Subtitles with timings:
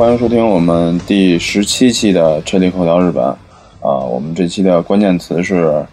[0.00, 3.22] 欢迎收听我们第十七期的彻底口条日本。
[3.22, 5.84] 啊，我们这期的关键词是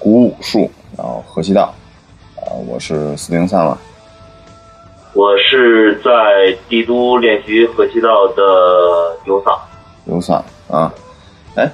[0.00, 0.68] 古武术，
[0.98, 1.72] 然后河西道。
[2.34, 3.78] 啊，我是四零三了，
[5.14, 6.10] 我是在
[6.68, 8.42] 帝都练习河西道的
[9.26, 9.56] 游桑。
[10.06, 10.92] 游桑啊，
[11.54, 11.70] 哎，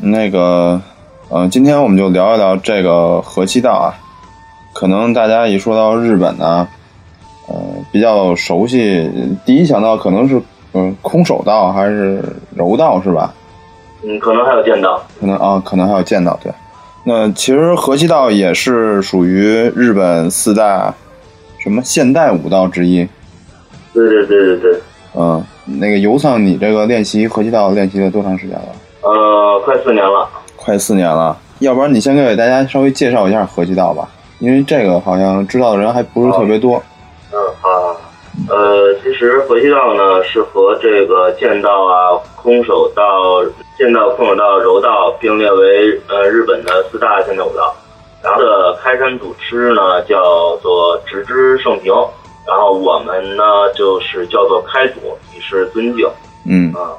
[0.00, 0.82] 那个，
[1.30, 3.94] 嗯、今天我们就聊一聊这个河西道啊，
[4.72, 6.66] 可能大家一说到日本呢，
[7.46, 7.54] 呃，
[7.92, 9.08] 比较熟悉，
[9.46, 10.42] 第一想到可能是
[10.74, 12.22] 嗯、空手道还是
[12.54, 13.32] 柔道是吧？
[14.04, 15.02] 嗯，可能还有剑道。
[15.20, 16.52] 可能啊，可能还有剑道对。
[17.04, 20.94] 那其实河西道也是属于日本四大
[21.58, 23.06] 什么现代武道之一。
[23.92, 24.80] 对对对对对。
[25.14, 28.68] 嗯，那个游桑，你这个练习河西道练习了多长时间了？
[29.02, 30.28] 呃，快四年了。
[30.56, 31.36] 快四年了。
[31.58, 36.82] 要不然你先给大家稍微介绍一下河西道吧，因为这个好像知道的人还不是特别多。
[38.48, 43.44] 呃，其实河西道呢是和这个剑道啊、空手道、
[43.76, 47.74] 剑道、空手道、柔道并列为呃日本的四大现代武道。
[48.22, 51.92] 然后的开山祖师呢叫做直之胜平，
[52.46, 53.42] 然后我们呢
[53.74, 55.00] 就是叫做开祖，
[55.34, 56.08] 以示尊敬。
[56.48, 56.94] 嗯啊，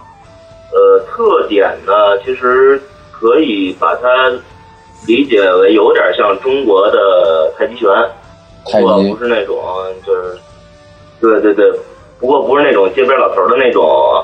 [0.71, 2.81] 呃，特点呢，其实
[3.11, 4.29] 可以把它
[5.07, 7.89] 理解为有点像中国的太极拳，
[8.65, 9.57] 太不过不是那种
[10.05, 10.37] 就是，
[11.23, 11.71] 对对对，
[12.19, 14.21] 不过不是那种街边老头的那种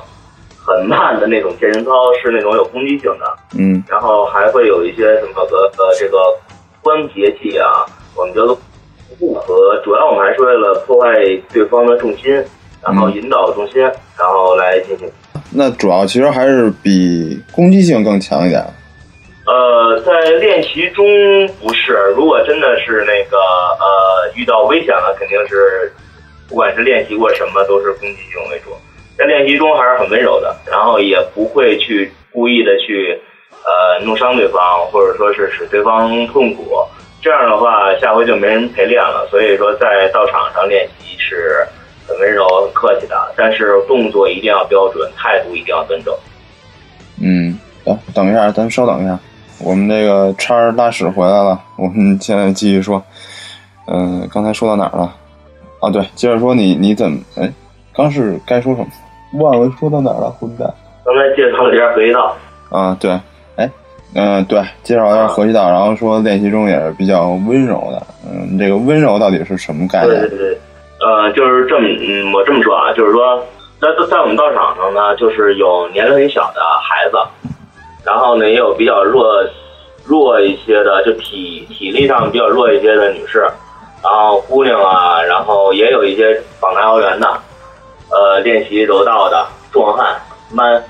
[0.58, 3.26] 很慢的那种健身操，是那种有攻击性的，
[3.58, 6.18] 嗯然后还会有一些什么呃呃这个
[6.82, 7.86] 关节器啊，
[8.18, 8.60] 我们叫做
[9.18, 11.14] 护和，主要我们还是为了破坏
[11.54, 12.34] 对方的重心，
[12.84, 15.10] 然后嗯引导重心，然后来进行。
[15.52, 18.62] 那主要其实还是比攻击性更强一点。
[19.48, 21.04] 呃，在练习中
[21.60, 25.92] 不是，如果真的是那个呃遇到危险了，肯定是
[26.50, 28.72] 不管是练习过什么，都是攻击性为主。
[29.18, 33.22] 在练习中还是很温柔的，然后也不会去故意的去
[33.64, 36.78] 呃弄伤对方，或者说是使对方痛苦。
[37.22, 39.28] 这样的话，下回就没人陪练了。
[39.30, 41.68] 所以说，在道场上练习是
[42.08, 46.16] 很温柔、很客气的，但是动作一定要标准，态度一定要端正。
[47.22, 49.20] 嗯，等等一下，咱稍等一下，
[49.62, 53.04] 我们这个叉儿拉屎回来了，我们现在继续说。
[53.92, 55.14] 嗯、刚才说到哪儿了？
[55.80, 57.20] 啊，对，接着说你你怎么？
[57.38, 57.52] 哎，
[57.94, 58.88] 刚是该说什么？
[59.42, 60.68] 忘了说到哪儿了，混蛋！
[61.06, 62.36] 刚才介绍了一下河一道。
[62.70, 63.12] 啊，对，
[63.56, 63.70] 哎，
[64.16, 68.02] 嗯、对，介绍一下河西道，然后说练习中也是比较温柔的。
[68.26, 70.20] 嗯，这个温柔到底是什么概念？
[70.22, 70.58] 对对对，
[71.02, 73.40] 呃，就是这么，嗯，我这么说啊，就是说，
[73.80, 77.18] 在在我们道场上呢，就是有年龄很小的孩子，
[78.04, 79.26] 然后呢，也有比较弱
[80.06, 83.48] 弱一些的，就体体力上比较弱一些的女士，
[84.04, 87.28] 然后姑娘啊，然后也有一些访谈校园的，
[88.10, 90.20] 呃，练习柔道的壮汉
[90.52, 90.84] man，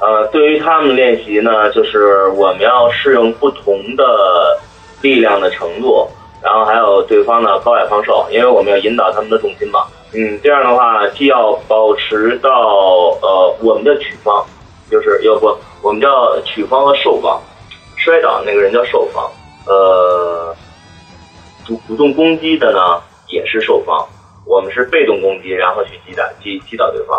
[0.00, 4.58] 呃，对于他们练习呢，就是我们要适应不同的
[5.00, 6.08] 力量的程度。
[6.42, 9.84] 然后还有对方的高矮胖瘦，因为我们要引导他们的重心嘛。
[10.14, 12.50] 嗯，这样的话既要保持到
[13.20, 14.42] 呃我们的曲方，
[14.90, 17.38] 就是要不我们叫曲方和受方，
[17.98, 19.30] 摔倒那个人叫受方，
[19.66, 20.56] 呃，
[21.70, 24.04] 主主动攻击的呢也是受方，
[24.44, 27.16] 我们是被动攻击，然后去击打击击倒对方。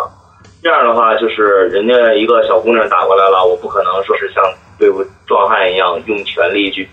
[0.62, 4.44] 这样的话，就是人家一个小姑娘打过来了，我不可能说是像
[4.78, 6.86] 对付壮汉一样用全力去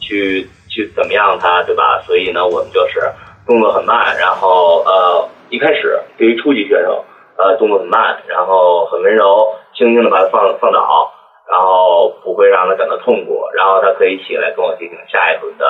[0.00, 2.02] 去去怎么样他，对吧？
[2.04, 3.00] 所以呢，我们就是
[3.46, 7.04] 动作很慢，然后呃，一开始对于初级选手，
[7.38, 11.12] 呃，动作很慢，然后很温柔，轻轻的把他放放倒，
[11.48, 15.64] 然后不会让他感到痛苦，然后他可以起来跟我进行下一轮的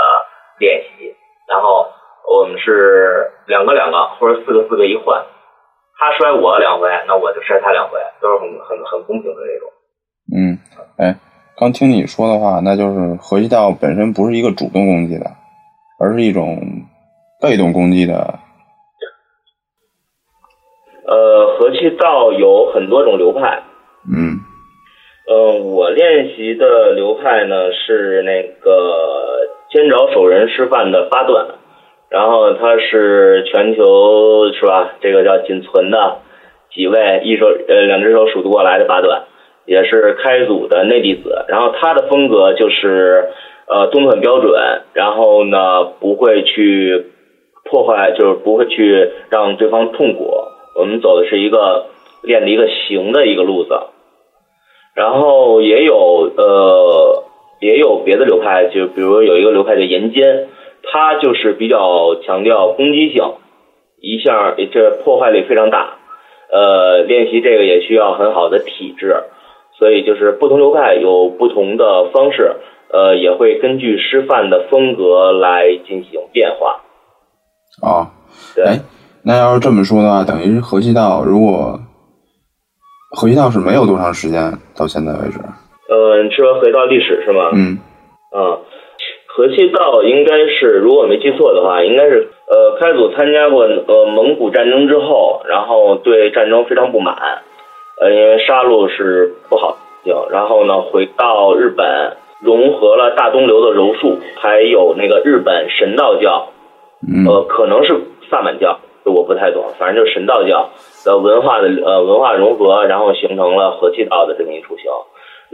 [0.58, 1.14] 练习，
[1.48, 1.86] 然后
[2.32, 5.24] 我们是两个两个或者四个四个一换，
[5.98, 9.70] 他摔我两回，那我就摔他两回，都是很很很公平的那种。
[10.34, 10.58] 嗯，
[10.96, 11.16] 哎，
[11.56, 15.26] 刚听你说的话，那就是合气道本身不是一个主动攻击的，
[16.00, 16.58] 而是一种
[17.40, 18.38] 被动攻击的。
[21.06, 23.62] 呃，和气道有很多种流派，
[24.10, 24.40] 嗯
[25.28, 29.33] 呃，我练习的流派呢是那个
[29.74, 31.46] 先找手人示范的八段，
[32.08, 34.92] 然后它是全球是吧？
[35.00, 36.18] 这个叫仅存的
[36.72, 39.24] 几位一手呃两只手数得过来的八段，
[39.66, 41.44] 也是开组的内弟子。
[41.48, 43.30] 然后他的风格就是
[43.66, 44.52] 呃动作很标准，
[44.92, 47.06] 然后呢不会去
[47.64, 50.30] 破坏，就是不会去让对方痛苦。
[50.78, 51.86] 我们走的是一个
[52.22, 53.70] 练的一个形的一个路子。
[54.94, 57.24] 然后也有呃
[57.60, 60.48] 也有别的流派，就比如有一个流派叫岩间，
[60.82, 63.34] 它就是比较强调攻击性，
[64.00, 65.98] 一下这破坏力非常大。
[66.52, 69.24] 呃，练习这个也需要很好的体质，
[69.78, 72.56] 所以就是不同流派有不同的方式，
[72.92, 76.80] 呃，也会根据师范的风格来进行变化。
[77.82, 78.06] 哦，
[78.54, 78.80] 对，哎，
[79.24, 81.80] 那要是这么说的话，等于河西道如果
[83.16, 85.40] 河西道是没有多长时间到现在为止，
[85.88, 87.50] 呃，你说回到历史是吗？
[87.54, 87.78] 嗯
[88.30, 88.58] 啊，
[89.26, 97.14] 河西道应该是，如果我没记错的话，应该是呃，开祖参加过呃蒙古战争之后，然后对战争非常不满，
[98.00, 106.48] 呃，因为杀戮是不好的，然后呢，回到日本，融合了大东流的柔术，还有那个日本神道教，
[107.06, 108.00] 嗯呃，可能是
[108.30, 110.70] 萨满教，这我不太懂，反正就是神道教
[111.04, 114.90] 的文化的呃文化融合，然后形成了和气道的这么一出行。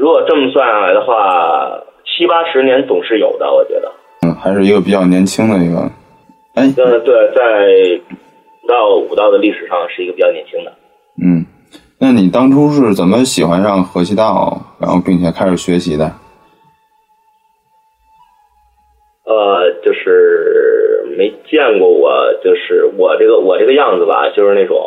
[0.01, 3.93] 如果这么算下来的话，七八十年总是有的，我觉得。
[4.23, 5.79] 嗯，还是一个比较年轻的一个，
[6.55, 8.01] 哎，呃，对，在
[8.63, 10.73] 武道武道的历史上是一个比较年轻的。
[11.23, 11.45] 嗯，
[11.99, 16.11] 那你当初是怎么喜欢上河西道，然后并且开始学习的？
[19.27, 24.79] 呃，就是没见过我，就是我这个我这个样子吧，就是那种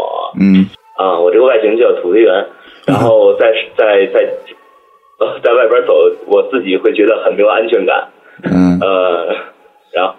[0.41, 0.65] 嗯
[0.97, 2.47] 啊，我这个外形叫土肥圆，
[2.87, 4.27] 然后在在在
[5.19, 5.93] 呃在外边走，
[6.27, 8.09] 我自己会觉得很没有安全感。
[8.43, 9.35] 嗯呃，
[9.93, 10.15] 然后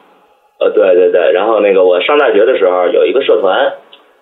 [0.60, 3.74] 呃对对对，然后那个我上大学的时候有一个社团，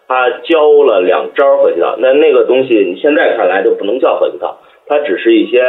[0.09, 5.63] 他教了两招合气道，那那个东西你现在看来就不能叫合气道，它只是一些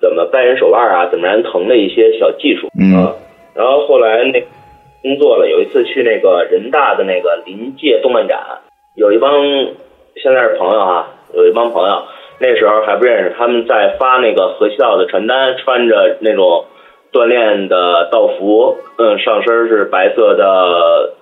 [0.00, 2.68] 怎么掰人手腕啊，怎么让人疼的一些小技术。
[2.78, 3.12] 嗯啊
[3.54, 4.44] 然后后来那
[5.00, 8.38] 工作了，有一次去那个人大的那个临界动漫展，
[8.96, 9.32] 有一帮
[10.16, 12.02] 现在是朋友啊，有一帮朋友，
[12.38, 16.66] 那时候还不认识，他们在发那个河西道的传单，穿着那种
[17.12, 21.14] 锻炼的道服，嗯，上身是白色的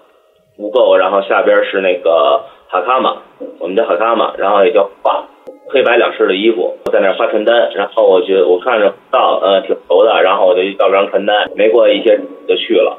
[0.59, 3.19] 无垢，然后下边是那个哈卡玛，
[3.61, 5.25] 我们叫哈卡玛，然后也叫画。
[5.67, 12.99] 黑白两式的衣服，在那儿发传单，然后我觉我看着到呃挺熟的，然后我就要张传单，没过一些就去了。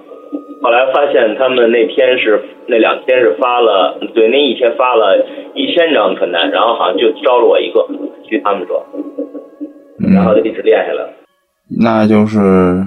[0.61, 7.87] 后来发现他们那天是那两天是发了，对，那一天发了一千张传单，然后好像就招了我一个，
[8.27, 8.83] 据他们说，
[10.13, 11.13] 然后嗯，就一直练下来了。
[11.79, 12.85] 那就是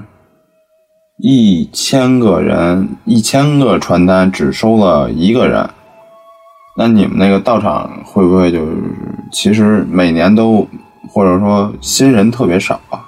[1.23, 5.65] 一千个人，一千个传单只收了一个人。
[6.77, 8.73] 那你们那个道场会不会就是
[9.33, 10.67] 其实每年都
[11.09, 13.03] 或者说新人特别少啊？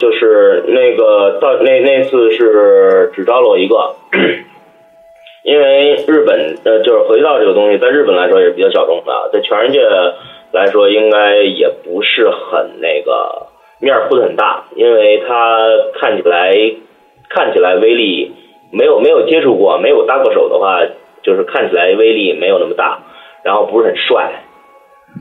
[0.00, 3.96] 就是那个到那那次是只招了我一个，
[5.42, 9.80] 因为日本呃就是合气道这个东西，在日本来说也是比较小众的，在全世界
[10.52, 13.46] 来说应该也不是很那个
[13.80, 15.66] 面儿不是很大，因为它
[15.98, 16.52] 看起来
[17.30, 18.32] 看起来威力
[18.70, 20.80] 没有没有接触过，没有搭过手的话，
[21.22, 23.00] 就是看起来威力没有那么大，
[23.42, 24.44] 然后不是很帅，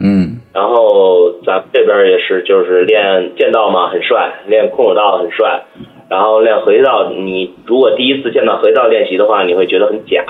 [0.04, 0.27] 嗯。
[0.58, 5.66] 然后咱们这边也是，就是练剑道嘛，很帅；练空手道很帅。
[6.10, 10.26] 然后练合气道，你如果第一次见到合气道练习的话，你会觉得很假。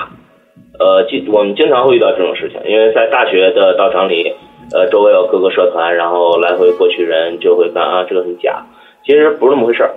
[0.78, 4.36] 呃，经我们经常会遇到这种事情，因为在大学的道场里，
[4.74, 8.66] 呃，周围有各个社团，然后来回过去人就会看啊，这个很假。
[9.06, 9.92] 其实不是那么回事儿，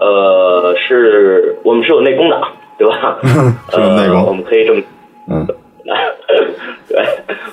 [0.00, 2.42] 呃，是我们是有内功的，
[2.78, 3.18] 对吧？
[3.70, 4.82] 是有内功呃，我们可以这么
[5.30, 5.46] 嗯
[6.88, 7.02] 对，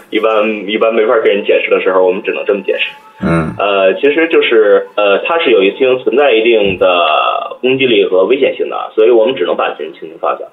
[0.09, 2.91] 一般一般没法跟人解释的时候，我们只能这么解释。
[3.23, 10.45] 嗯呃，其实就是呃，它是有一定存在一定的攻击力和危险性的，所以我们只能把人轻轻放下。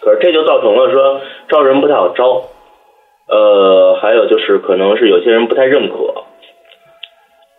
[0.00, 2.44] 可是这就造成了说招人不太好招，
[3.28, 6.24] 呃，还有就是可能是有些人不太认可。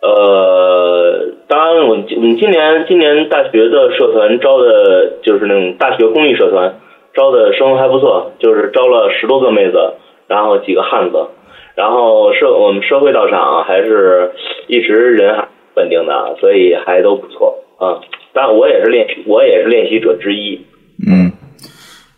[0.00, 6.74] 呃，当然我们我们今年今年大学的社团招的就是那种大学公益社团，
[7.14, 9.94] 招的生还不错，就是招了十多个妹子，
[10.26, 11.28] 然后几个汉子，
[11.74, 14.32] 然后社我们社会道场还是
[14.66, 18.00] 一直人还稳定的，所以还都不错啊。
[18.32, 20.60] 当然我也是练我也是练习者之一，
[21.06, 21.30] 嗯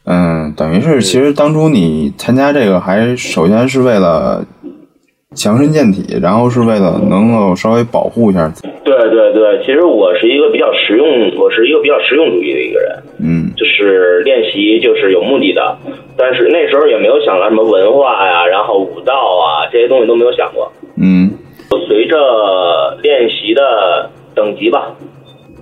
[0.07, 4.43] 嗯，等于是其实当初你参加这个，还首先是为了
[5.35, 8.69] 强身健体，然后是为了能够稍微保护一下自己。
[8.83, 15.79] 对对对，其实我是一个比较实用，我是一个比较实用主义的一个人，嗯就是练习就是有目的的，
[16.17, 20.71] 但是那时候也没有想到什么文化呀，然后武道啊这些东西都没有想过。
[21.01, 21.31] 嗯
[21.89, 24.97] 随着练习的等级吧，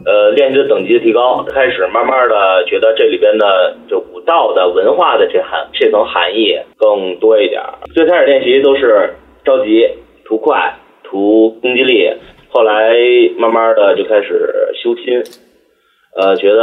[0.06, 7.61] 呃，练习的等级的提高，开始慢慢的觉得这里边的就武道的文化的这含这层含义更多一点。
[7.94, 9.87] 最开始练习都是着急、
[10.25, 12.11] 图快、图攻击力，
[12.49, 12.94] 后来
[13.37, 15.23] 慢慢的就开始修心，
[16.16, 16.62] 呃，觉得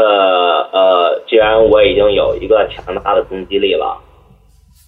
[0.72, 3.98] 呃，既然我已经有一个强大的攻击力了，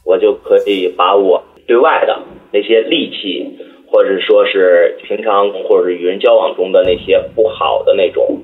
[0.06, 2.18] 我就可以把我对外的
[2.52, 3.46] 那些戾气，
[3.92, 8.40] 或者说是平常或者是与人交往中的那些不好的那种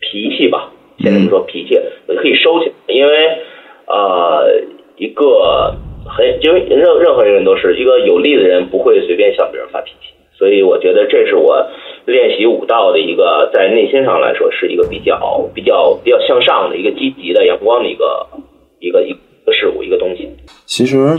[0.00, 3.38] 脾气吧，先这么说脾气，我可以收起来，因为
[3.86, 4.60] 呃，
[4.96, 11.64] 一个很因为任任何人都是一个有力的人，不会随便向别人发脾气，所以我觉得这是我
[12.06, 18.26] 练习武道的一个在内心上来说是一个比较比较比较向上的一个积极的阳光的一个
[18.80, 19.12] 一个一
[19.46, 20.28] 个事物一个东西。
[20.66, 21.18] 其实，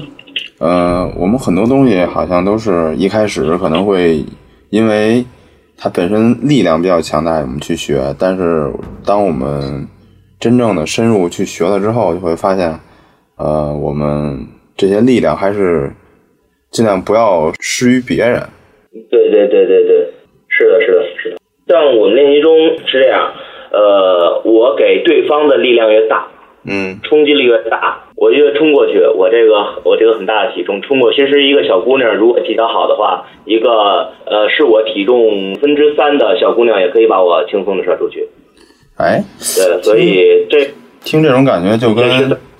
[0.59, 4.23] 呃，我们很多东西好像都是一开始可能会
[4.69, 5.25] 因为
[5.77, 8.71] 它本身力量比较强大，我们去学，但是
[9.05, 9.87] 当我们
[10.39, 12.79] 真正的深入去学了之后，就会发现，
[13.37, 14.45] 呃，我们
[14.77, 15.91] 这些力量还是
[16.69, 18.41] 尽量不要施于别人。
[19.09, 20.09] 对对对对对。
[21.67, 22.55] 像我们练习中
[22.85, 23.31] 是这样，
[23.71, 26.27] 呃，我给对方的力量越大，
[26.63, 31.11] 嗯冲击力越大，我越冲过去，我这个我这个很大的体重冲过。
[31.11, 38.29] 其实一个小姑娘如果技巧好的话，一个呃是我体重分之三的小姑娘也可以把我轻松的甩出去。
[38.97, 40.69] 哎，对，所以这
[41.03, 42.05] 听这种感觉就跟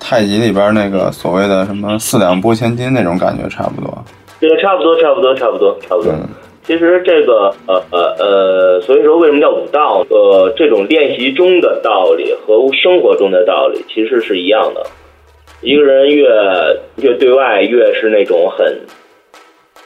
[0.00, 3.96] 太极里边那个所谓的什么四两拨千斤那种感觉差不多。
[4.40, 6.12] 这个差不多，差不多，差不多，差不多。
[6.12, 6.28] 嗯
[6.66, 10.04] 其实这个呃呃呃，所以说为什么叫武道？
[10.10, 14.84] 呃，这种练习中的道理和生活中的道理其实是一样的。
[15.62, 16.26] 一个人越
[16.96, 18.80] 越对外越是那种很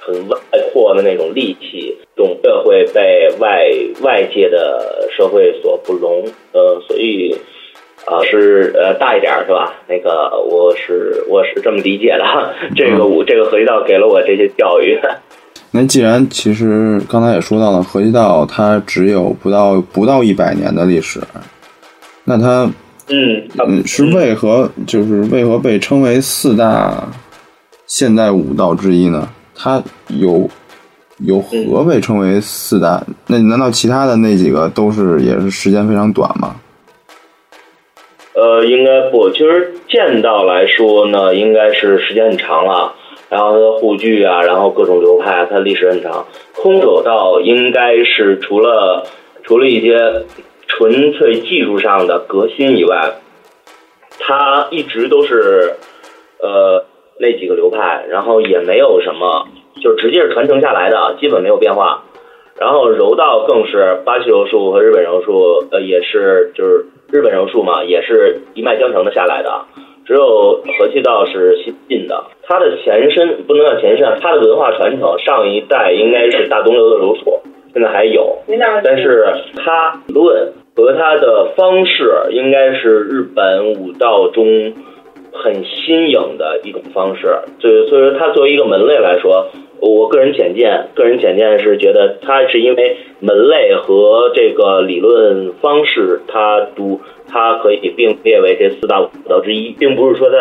[0.01, 0.39] 很外
[0.73, 3.69] 扩的那种戾气，总越会被外
[4.03, 6.25] 外界的社会所不容。
[6.53, 7.37] 呃，所以
[8.07, 9.75] 啊、是呃大一点儿是吧？
[9.87, 14.99] 那个我是我是这么理解的，这个武这个合气道给了我这些教育。
[15.73, 21.21] 那既然其实刚才也说到了，合气道它只有不到不到一百年的历史，
[22.25, 22.71] 那它
[23.09, 27.09] 嗯，嗯是为何就是为何被称为四大
[27.87, 29.29] 现代武道之一呢？
[29.55, 30.49] 它有
[31.19, 33.03] 有何被称为四大？
[33.27, 36.57] 那难道其他的那几个都是也是时间非常短吗？
[38.33, 42.95] 呃，应该不，其实剑道来说呢，应该是时间很长了，
[43.31, 46.27] 然后它的护具啊，然后各种流派，它历史很长。
[46.57, 49.07] 空手道应该是除了
[49.45, 50.27] 除了一些
[50.67, 53.15] 纯粹技术上的革新以外，
[54.19, 55.77] 它一直都是
[56.41, 56.85] 呃
[57.19, 59.47] 那几个流派，然后也没有什么，
[59.81, 62.03] 就直接是传承下来的，基本没有变化。
[62.59, 69.65] 然后柔道更是巴西柔术和日本柔术，呃，也是就是日本柔术嘛，也是一脉相承的下来的。
[70.11, 77.39] 只有和气道是新进的，它的前身不能叫前身，它的文化传承上一代应该是大东流的柔术，
[77.73, 78.39] 现在还有，
[78.83, 79.25] 但是
[79.55, 84.75] 它论和它的方式应该是日本武道中
[85.33, 87.29] 很新颖的一种方式。
[87.61, 89.47] 就是所以说，它作为一个门类来说，
[89.81, 100.37] 我个人浅见，个人浅见是觉得它是因为门类和这个理论方式，它独它可以并列为这四大武道之一，并不是说它，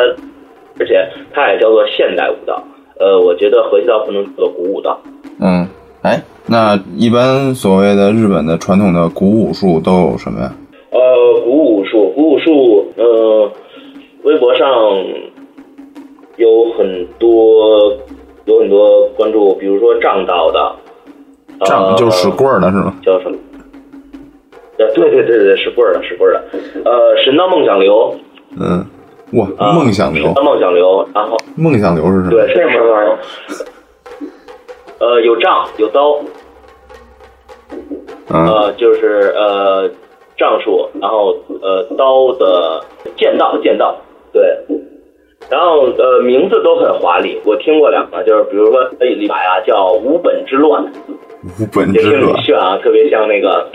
[0.80, 2.62] 而且它也叫做现代舞道。
[3.00, 5.00] 呃，我觉得合气道不能叫做古武道。
[5.40, 5.66] 嗯，
[6.02, 10.54] 哎，那一般所谓的日本的传统的古武术都有什么呀？
[10.92, 13.50] 呃，古武术，古武术，呃，
[14.24, 14.68] 微博上
[16.36, 17.96] 有很多
[18.50, 20.76] 有很多关注，比如说仗道的，
[21.66, 22.96] 杖就是使棍儿的是吗？
[23.04, 23.38] 叫什么？
[24.80, 26.44] 呃，对对对对，使棍儿的，使棍儿的。
[26.90, 28.16] 呃，神道梦想流，
[28.60, 28.84] 嗯，
[29.34, 32.30] 哇，啊梦想流梦想流，然后梦想流是什么？
[32.32, 33.20] 对，是什么玩意儿？
[35.00, 36.20] 呃，有杖有刀，
[38.30, 39.88] 嗯呃，就是呃
[40.38, 42.84] 杖术，然后呃刀的
[43.16, 43.96] 剑道，剑道，
[44.34, 44.42] 对，
[45.50, 50.84] 然后呃名字都很华丽，我听过两个，就是比如说哎李白啊叫五本之乱，
[51.60, 53.68] 无本之乐这听着很，炫啊，特别像那个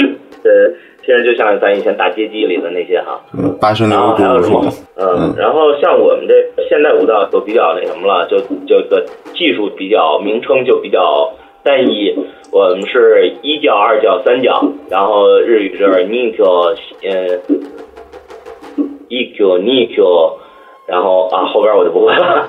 [0.44, 0.70] 呃，
[1.02, 4.64] 听着就像咱以前打街机里的那些哈、嗯八神有什么？
[4.96, 6.34] 嗯嗯，然后像我们这
[6.68, 9.04] 现代舞蹈都比较那什么了，就就个
[9.34, 12.14] 技术比较名称就比较单一。
[12.52, 17.40] 我们是一教、二教、三教，然后日语是 nikyo，嗯
[19.08, 20.34] ，ikyo、nikyo，
[20.86, 22.48] 然后啊后边我就不会了。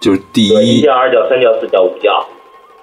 [0.00, 2.26] 就是第，一一教、二教、三教、四教、五教。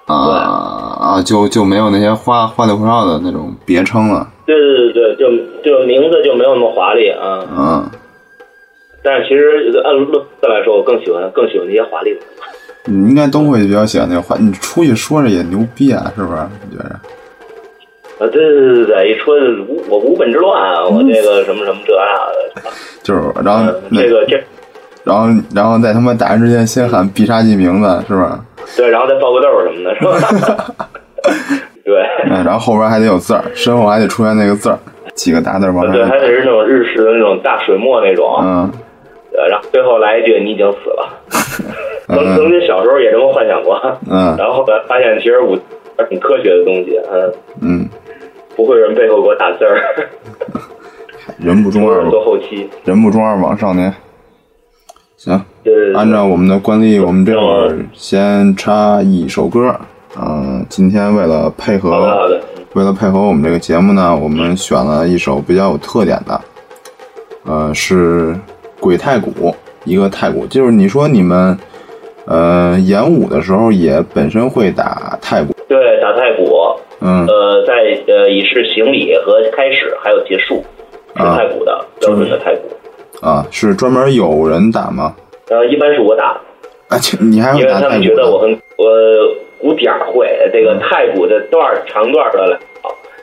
[0.06, 4.26] 啊啊，就就没有那些花花里胡哨的那种别称了。
[4.46, 5.28] 对对对对，就
[5.62, 7.44] 就名字就没有那么华丽啊。
[7.54, 7.90] 嗯，
[9.02, 12.20] 但是其实按论字来说，我更喜欢更喜欢那些华丽的。
[12.86, 16.40] 你应该都会比较喜欢那个话，你出去说着也牛逼啊，是不是？
[16.70, 16.88] 你觉着？
[16.88, 19.36] 啊，对对对对对，一说
[19.68, 22.70] 无我无本之乱，我这个什么什么这那的，
[23.04, 24.42] 就是，然后嗯那这个这
[25.04, 28.44] 然后然后在他妈打人之前先喊必杀技名字，是吧？
[28.76, 30.74] 对，然后再爆个豆儿什么的，是吧？
[31.84, 34.78] 对，嗯，然后后边还得有字儿，身后还得出现那个字儿，
[35.14, 38.70] 几个大字儿往上对，还得是那种日式的那种大水墨那种，嗯
[39.32, 41.08] 呃，然后最后来一句“你已经死了”。
[42.08, 45.56] 曾嗯曾经小时候也这么幻想过，嗯然后后来发现其实武
[46.08, 47.88] 挺科学的东西，嗯，嗯，
[48.56, 49.80] 不会有人背后给我打字儿，
[51.38, 52.68] 人不中二做后期。
[52.84, 53.92] 人不中二枉少年。
[55.18, 55.44] 行，
[55.96, 59.74] 按照我们的惯例，我们这会儿先插一首歌。
[60.16, 62.38] 嗯，今天为了配合
[62.74, 66.40] 为了配合我们这个节目呢，我们选了一首比较有特点的，
[67.44, 68.32] 呃，是
[68.78, 69.52] 鬼太鼓，
[69.84, 71.58] 一个太鼓，就是你说你们，
[72.24, 76.56] 呃，演武的时候也本身会打太鼓，对打太鼓，
[77.00, 77.26] 嗯。
[77.26, 77.72] 呃，在
[78.06, 80.64] 呃以示行礼和开始还有结束
[81.16, 82.68] 是啊太鼓的标准的太鼓，
[83.20, 85.14] 啊，是专门有人打吗？
[85.48, 86.38] 呃，一般是我打，
[86.88, 88.14] 啊，这你还因会打为他们觉？
[88.14, 88.86] 得我很我
[89.58, 92.58] 鼓点儿会，这个太鼓的段儿长段儿的来，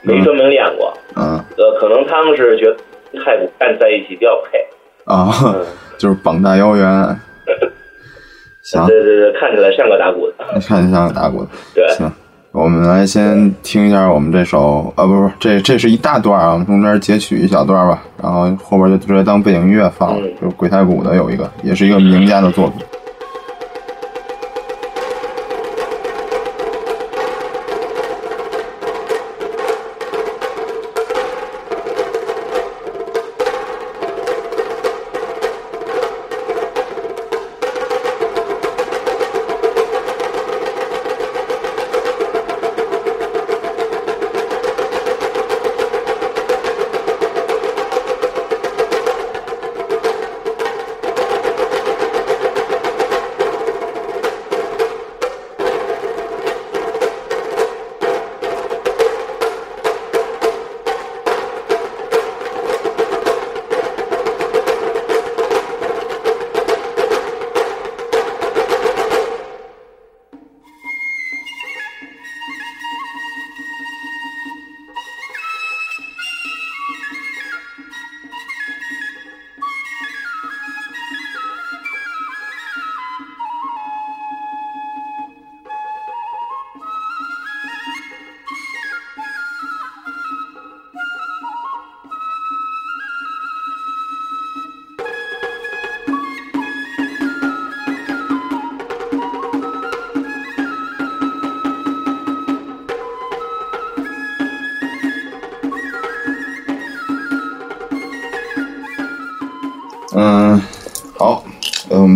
[0.01, 1.39] 没专门练过，嗯。
[1.57, 2.75] 呃，可能他们是觉得
[3.23, 4.57] 太鼓站在一起比较配，
[5.05, 5.65] 啊，嗯，
[5.97, 7.19] 就是膀大腰圆。
[8.63, 11.49] 行，对对对，看起来像个打鼓的，看起来像个打鼓的。
[11.75, 12.11] 对，行，
[12.55, 22.79] 我们来先听一下我们这首，啊，不不，这这是一大段啊，我们中间截取一小段吧，然后后边就直接当背景音乐放了，嗯就是鬼太鼓的有一个，也是一个名家的作品。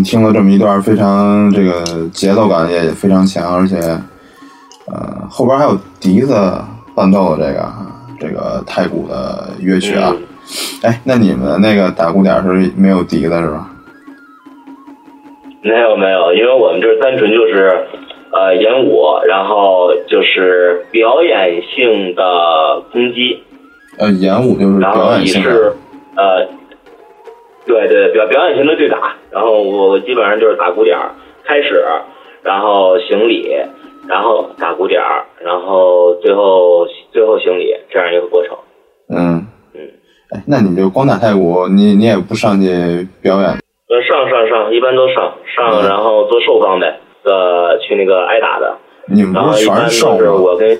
[0.09, 3.77] 听了这么一段非常这个节奏感也非常强，而且，
[4.87, 6.33] 呃，后边还有笛子
[6.95, 7.71] 伴奏的这个
[8.19, 10.11] 这个太鼓的乐曲啊。
[10.11, 10.23] 嗯
[10.81, 13.69] 哎，那你们那个打鼓点是没有笛子是吧？
[15.61, 17.85] 没有没有，因为我们这单纯就是
[18.33, 23.43] 呃演武，然后就是表演性的攻击，
[23.99, 25.75] 呃，演武就是表演性的。
[26.15, 26.47] 呃，
[27.65, 31.11] 对对表表演型的对打，然后我基本上就是打鼓点儿
[31.43, 31.83] 开始，
[32.43, 33.55] 然后行礼，
[34.07, 38.57] 然后打鼓点儿，然后最后最后行礼这样一个过程。
[39.09, 39.81] 嗯嗯，
[40.31, 43.49] 哎，那你就光打太鼓，你你也不上去表演？
[43.89, 50.17] 呃，上上上，一般都上上，嗯然后做受方呗，呃，去那个挨打的，你们然不是全后一般都是受吗？
[50.19, 50.79] 是我跟，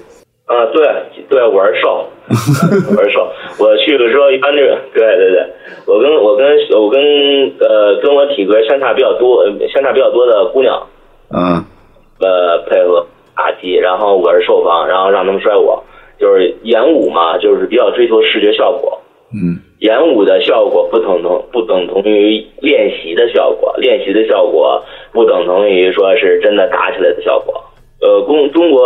[0.49, 0.83] 啊，对
[1.29, 2.07] 对，我是瘦，
[2.97, 3.31] 我是瘦。
[3.59, 5.45] 我去的时候一般就是，对对对，
[5.85, 6.99] 我跟我跟我跟
[7.59, 10.87] 呃跟我体格相差比较多，呃相差比较多的姑娘，
[11.29, 11.63] 嗯
[12.19, 15.83] 呃配合打击，然后我是受方，然后让他们摔我，
[16.19, 18.99] 就是演武嘛，就是比较追求视觉效果。
[19.31, 24.83] 嗯演武的效果不等同不等同于练习的效果，练习的效果
[25.13, 27.53] 不等同于说是真的打起来的效果。
[28.01, 28.81] 呃，中中国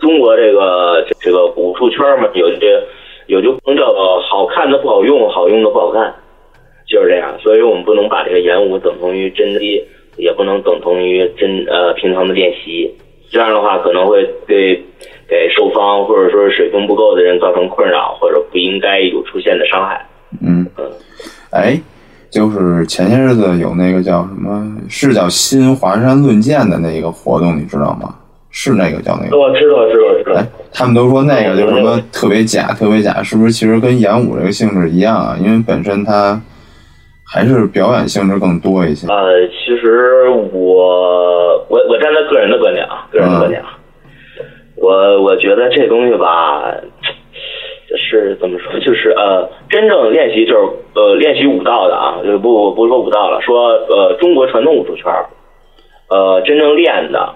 [0.00, 2.82] 中国这个这个武术圈嘛，有这
[3.26, 6.14] 有句话叫做好看的不好用，好用的不好看，
[6.88, 7.34] 就是这样。
[7.40, 9.82] 所以我们不能把这个演武等同于真击，
[10.16, 12.92] 也不能等同于真呃平常的练习。
[13.28, 14.80] 这样的话可能会对
[15.28, 20.06] 给受方或者说是水平不够的人造成困扰，或者不应该有出现的伤害。
[20.40, 20.64] 嗯，
[21.50, 21.76] 哎，
[22.30, 28.14] 就是前些日子有那个叫什么，是叫新华山论剑的那个活动，你知道吗？
[28.58, 29.36] 是那个叫那个？
[29.38, 33.52] 我知道，知道，知道哎。，他们都说那个就是什么特别假，特别假，是不是？
[33.52, 36.40] 其实跟演武这个性质一样啊，因为本身它，
[37.22, 39.06] 还是表演性质更多一些？
[39.08, 43.76] 呃，其实我我我站在个人的观点啊，个人的观点啊，
[44.76, 46.62] 我我觉得这东西吧，
[47.90, 50.58] 就是怎么说，就是呃，真正练习就是
[50.94, 55.26] 呃练习武道的啊，就不不说武道了，说呃中国传统武术圈儿，
[56.08, 57.34] 呃真正练的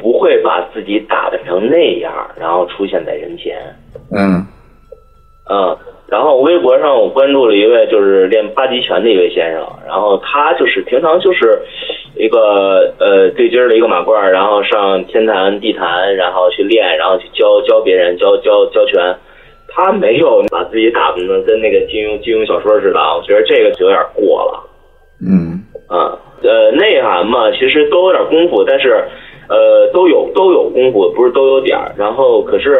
[0.00, 3.56] 不会把自己打扮成那样，然后出现在人前。
[4.12, 4.46] 嗯
[5.48, 5.76] 嗯，
[6.08, 11.60] 然后微博上我关注了一位就是练八极拳的一位先生，然后他就是平常就是
[12.14, 19.16] 一个呃对筋儿的一个马褂，然后上天坛地坛，然后去练，然后去教教别人教教教拳。
[19.72, 24.66] 他没有把自己打扮的跟那个金庸金庸小说似的啊，我觉得这个就有点过了。
[25.24, 29.04] 嗯啊，呃，内涵嘛，其实都有点功夫，但是，
[29.50, 31.92] 呃，都有都有功夫，不是都有点儿。
[31.98, 32.78] 然后可是，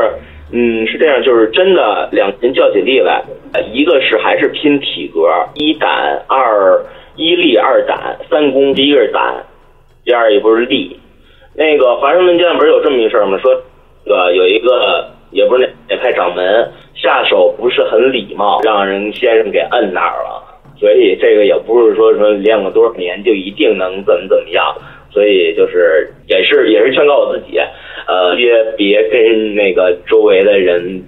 [0.52, 3.24] 嗯，是这样，就是真的两人较起力来，
[3.72, 6.80] 一个是还是拼体格，一胆二
[7.16, 9.44] 一力二胆三功，第一个是胆，
[10.04, 10.96] 第二也不是力。
[11.56, 13.37] 那个华盛顿剑不是有这么一事儿吗？
[13.38, 13.52] 说，
[14.06, 20.46] 呃，有一个也不是哪哪派掌门下手不是很礼貌，让人先生给摁那儿了。
[20.78, 24.74] 所以这个也不是说说练过多少年就一定能怎么怎么样，
[25.11, 27.59] 所以就是也是也是劝告我自己，
[28.07, 31.03] 呃，别别跟那个周围的人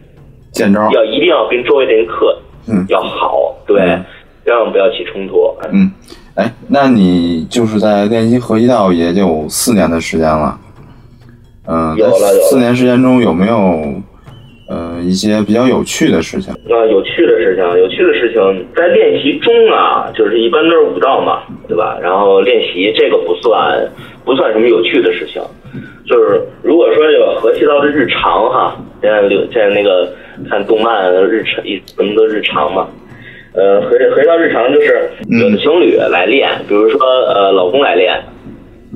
[0.52, 0.90] 见招。
[0.92, 2.36] 要一定要跟周围的人客
[2.68, 4.04] 嗯要好，对嗯，
[4.44, 5.52] 千万不要起冲突。
[5.72, 5.90] 嗯，
[6.34, 10.58] 哎，那你就是在练习合气道也就四年的时间了，
[11.66, 13.94] 嗯、在有了有了四年时间中有没有
[14.72, 16.52] 呃一些比较有趣的事情？
[16.54, 21.98] 啊，有趣的事情，有趣的事情，在练习中啊，就是一般都是武道嘛，对吧？
[22.02, 23.86] 然后练习这个不算
[24.24, 25.42] 不算什么有趣的事情，
[26.06, 30.10] 就是如果说这个合气道的日常哈，现在有现在那个
[30.48, 32.88] 看动漫日常一什么都日常嘛，
[33.54, 38.18] 呃，合合到日常就是有的情侣来练，比如说呃老公来练，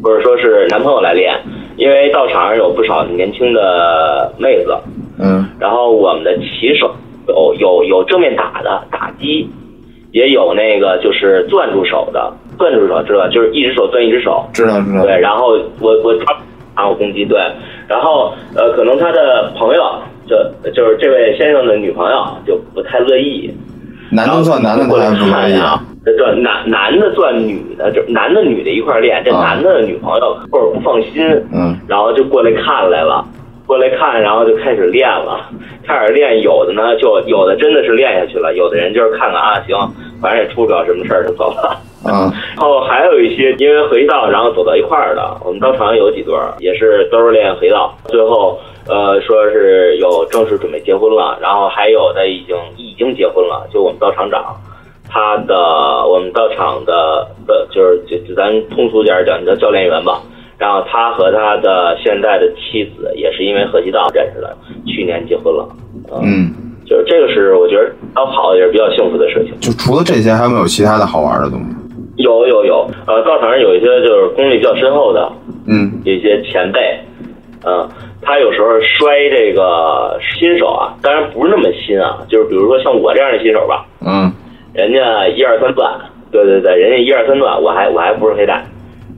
[0.02, 1.34] 或者说是男朋友来练，
[1.76, 4.74] 因为道场上有不少年轻的妹子，
[5.18, 6.94] 嗯然后我们的骑手
[7.28, 9.48] 有有有正面打的打击，
[10.12, 13.28] 也有那个就是攥住手的，攥住手知道吧？
[13.28, 15.02] 就是一只手攥一只手，知道知道。
[15.04, 16.36] 对，然后我我抓
[16.76, 17.38] 然后攻击对，
[17.88, 19.82] 然后呃可能他的朋友
[20.28, 20.36] 就
[20.70, 23.50] 就是这位先生的女朋友就不太乐意，
[24.10, 25.82] 男的算男的，过来不乐意啊。
[26.04, 33.24] 这男男的钻女的，就男的女的一块练，这啊男的女朋友或者不放心，嗯然后就过来看来了，
[33.66, 35.50] 过来看，然后就开始练了，
[35.86, 39.76] 开始练，有的呢就有的真的是练下去了，有的人就是看看啊，行，
[40.22, 41.76] 反正也出不了什么事儿就走了。
[42.04, 42.32] 啊。
[42.56, 54.56] 然后还有一些因为合气道，然后走到一块儿的，我们道场有几对儿，也是都是练合气道，最后呃说是有正式准备结婚了，然后还有的已经已经结婚了，就我们道场长，
[55.10, 55.54] 他的
[56.06, 60.20] 我们道场的的就是就就咱通俗点儿讲叫教练员吧，
[60.58, 65.68] 然后他和他的现在的妻子也是因为合气道认识的，去年结婚了，
[66.12, 66.52] 嗯，嗯，
[66.86, 69.58] 就是这个是我觉得道跑也是比较幸福的事情。
[69.60, 71.76] 就除了这些，还有没有其他的好玩的东西？
[72.16, 75.30] 有有有，呃，道场上有一些就是功力比较深厚的
[75.66, 76.00] 嗯。
[76.04, 76.98] 一些前辈，
[77.64, 77.86] 嗯、
[78.22, 84.32] 他有时候摔这个新手啊，当然不是那么新啊，就是比如说像我这样的新手吧，嗯。
[84.72, 85.90] 人家一二三段，
[86.30, 88.62] 对对对，人家一二三段，我还我还不是黑带，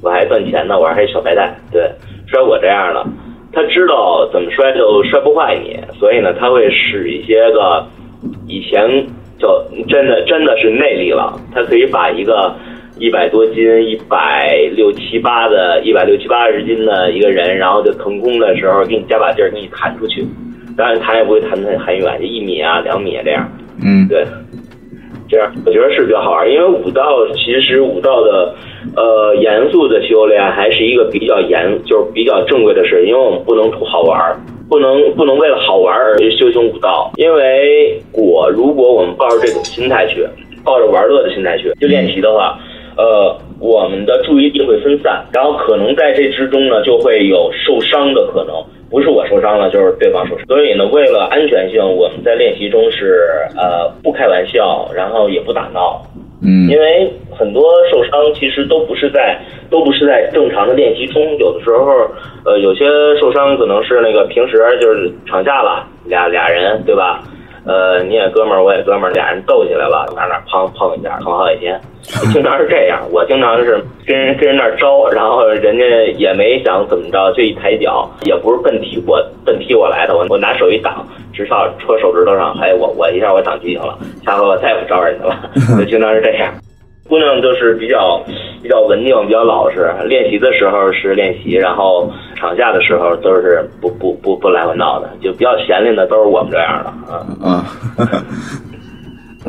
[0.02, 1.90] 我还赚钱呢，我还是小白带，对，
[2.26, 3.04] 摔我这样的，
[3.52, 7.84] 他知道怎么摔就摔不坏你，所以呢，他会使一些个
[8.46, 9.06] 以前
[9.38, 9.48] 就
[9.88, 12.54] 真的真的是内力了，他可以把一个
[12.98, 20.24] 一百多斤、一百六七八的、一百六七八十斤的一个人，然后就腾空的时候给你加把劲儿，给你弹出去，
[20.76, 23.48] 当然弹也不会弹得很远，就一米啊、两米啊这样。
[23.84, 24.06] 嗯。
[24.08, 24.24] 对，
[25.28, 28.54] 这样我觉得是比较好玩，因为武道其实武道的
[28.98, 34.36] 呃严肃的修炼还是一个比较严，就是比较正规的事，因为我们不能图好玩儿，
[34.68, 40.26] 不能不能为了好玩儿而修行武道，因为我如果我们抱着这种心态去，
[40.64, 42.58] 抱着玩乐的心态去就练习的话，
[42.96, 48.54] 呃，我们的注意力会分散，然后可能在这之中呢就会有受伤的可能。
[48.90, 50.46] 不是我受伤了，就是对方受伤。
[50.46, 53.22] 所以呢，为了安全性，我们在练习中是
[53.54, 56.00] 呃不开玩笑，然后也不打闹，
[56.40, 59.38] 嗯因为很多受伤其实都不是在
[59.70, 62.08] 都不是在正常的练习中，有的时候
[62.44, 62.84] 呃有些
[63.20, 67.22] 受伤可能是那个平时就是场下了俩俩人对吧？
[67.68, 71.78] 呃，你也哥们儿，我也哥们儿，俩人斗起来了，哪哪碰碰一下，碰好几天。
[72.32, 75.84] 经常是这样，我经常是跟人跟人那儿招，然后人家
[76.16, 85.36] 也没想怎么着，就一抬脚，也不是奔踢我奔踢我来的，我我拿手一挡，直到戳手指头上，哎，我我一下我挡机灵了，下回我再也不招人家了，
[85.78, 86.50] 就经常是这样。
[87.08, 88.22] 姑娘就是比较
[88.62, 89.88] 比较文静、比较老实。
[90.06, 96.90] 练习的时候是练习，然后场下的时候都是不不不不来回闹的，就比较闲灵的都是我们这样的
[97.46, 97.64] 啊。
[97.96, 98.06] 嗯，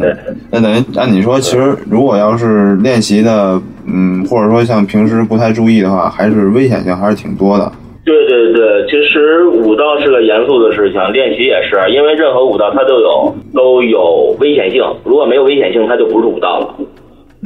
[0.01, 0.15] 对，
[0.49, 7.69] 那等于按你说，其实如果要是练习的，嗯，或者说像平时不太注意的话，还是危险性还是挺多的。
[8.05, 16.73] 对对对，其实武道是个严肃的事情，练习也是，因为任何武道它都有都有危险性，如果没有危险性，它就不是武道了。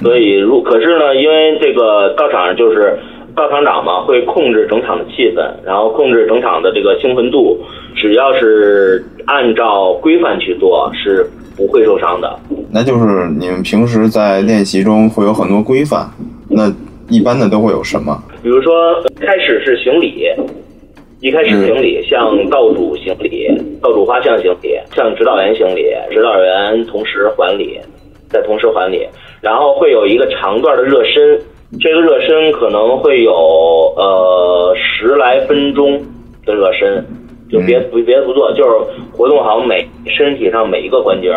[0.04, 3.00] 所以，如可是呢，因为这个道场就是
[3.36, 7.58] 道场长嘛，会控制整场的气氛，然后控制整场的这个兴奋度，
[7.96, 12.38] 只要是按照规范去做，是不会受伤的。
[12.72, 16.08] 那就是你们平时在练习中会有很多规范，
[16.50, 16.72] 那
[17.10, 18.16] 一般的都会有什么？
[18.42, 20.26] 比如说，开始是行礼，
[21.22, 23.48] 一开始行礼，向道主行礼，
[23.82, 27.80] 道主画像行礼，向指导员行礼，指导员同时还礼，
[28.30, 29.08] 再同时还礼，
[29.44, 31.38] 然后会有一个长段的热身，
[31.82, 33.34] 这个热身可能会有
[33.98, 36.02] 呃十来分钟
[36.46, 37.06] 的热身，
[37.52, 38.70] 就别不别的不做，就是
[39.12, 41.36] 活动好每身体上每一个关节，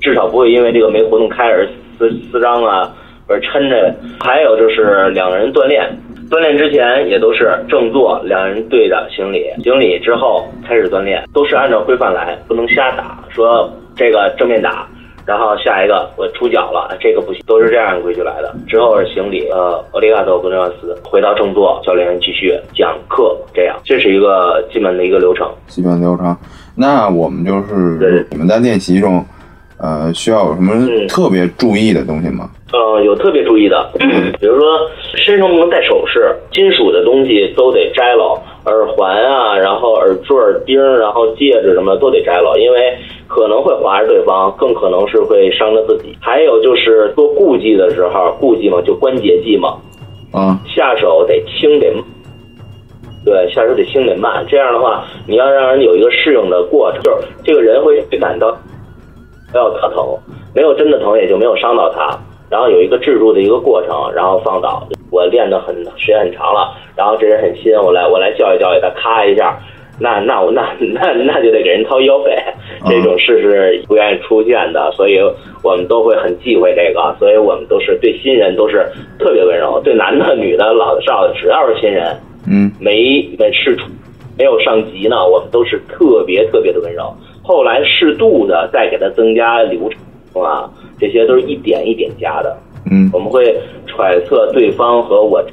[0.00, 2.90] 至少不会因为这个没活动开而撕撕张啊，
[3.28, 3.94] 而抻着。
[4.20, 5.86] 还有就是两个人锻炼，
[6.30, 13.18] 锻炼之前也都是正坐，两人对着行礼，行礼之后开始锻炼，都是按照规范来，不能瞎打。
[13.28, 14.88] 说这个正面打，
[15.24, 18.54] 然后下一个我出脚了，这个不行，都是这样规矩来的。
[18.68, 25.48] 之后是行礼，呃，奥利嘎多·布内瓦斯，回到正座，教练员继续讲课，这样，这是一个基本的一个流程。
[25.68, 26.36] 基本流程。
[26.74, 29.24] 那我们就是对你们在练习中，
[29.78, 32.50] 呃，需要有什么嗯特别注意的东西吗？
[32.72, 33.90] 呃，有特别注意的，
[34.40, 34.66] 比如说
[35.14, 42.96] 身上不能戴首饰，金属的东西都得摘了，耳环啊，然后耳坠、钉，然后戒指什么的都得摘了，因为
[43.26, 46.16] 可能会划着对方，更可能是会伤着自己。
[46.20, 49.76] 还有就是做顾忌的时候，顾忌嘛，就关节技嘛，
[50.32, 52.04] 啊，下手得轻得慢，
[53.24, 54.44] 对，下手得轻得慢。
[54.48, 58.56] 这样的话，你要让人有一个适应的过程，就是这个人会感到
[59.50, 60.16] 不要他疼，
[60.54, 62.16] 没有真的疼，也就没有伤到他。
[62.52, 64.86] 然后有一个制度的一个过程，然后放倒。
[65.10, 69.58] 我练得很时间很长了，然后这人很新，我来我来教育教育他，咔一下，
[69.98, 72.36] 那那我那那那就得给人掏医药费，
[72.86, 75.18] 这种事是不愿意出现的，所以
[75.62, 78.86] 我们都会很忌讳这个，所以我们都是对新人都是
[79.18, 82.14] 特别温柔，对男的、女的、老的、少的，只要是新人，
[82.46, 83.86] 嗯，没没试出
[84.36, 87.14] 没有上级呢，我们都是特别特别的温柔。
[87.42, 90.70] 后来适度的再给他增加流程啊，
[91.02, 92.56] 这些都是一点一点加的。
[92.90, 93.54] 嗯我们会
[93.86, 95.44] 揣测对方和我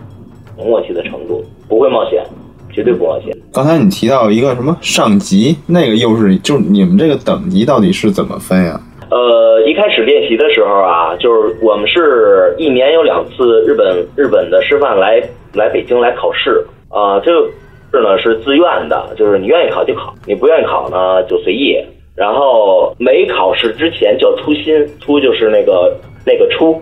[0.57, 2.23] 默契的程度，不会冒险，
[2.71, 3.35] 绝对不冒险。
[3.51, 8.79] 刚才你提到一个什么上级，那个又是就是你们这个等级到底是怎么分呀？
[9.09, 15.19] 呃，一开始练习的时候啊，就是我们是一年有两次日本日本的师范来
[15.53, 17.47] 来北京来考试啊、这个
[17.91, 21.75] 试呢是自愿的，就是你愿意考就考，你不愿意考呢就随意。
[22.19, 26.73] 然后没考试之前叫初心，初就是那个那个初，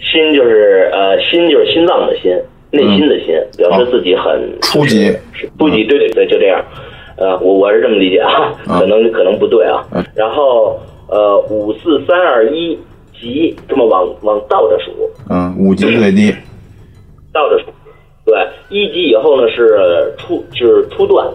[0.00, 2.36] 心就是呃心就是心脏的心，
[2.72, 3.26] 内心的心，
[3.56, 5.16] 表示自己很初级
[5.56, 6.60] 初级，对对对，就这样。
[7.16, 9.86] 呃，我我是这么理解啊，可能可能不对啊。
[9.92, 10.76] 嗯然后
[11.08, 12.76] 呃，五四三二一
[13.14, 14.90] 级，这么往往倒着数，
[15.28, 16.34] 嗯，五级最低。
[17.32, 17.66] 倒着数。
[18.24, 18.34] 对，
[18.70, 21.28] 一级以后呢是初，就是初段，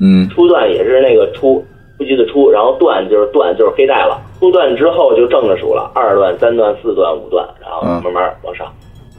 [0.00, 1.64] 嗯初段也是那个初
[2.06, 4.20] 初级的初，然后段就是段就是黑带了。
[4.38, 8.66] 出段之后就正着数了，二段、三段、四段、五段，然后嗯慢慢往上。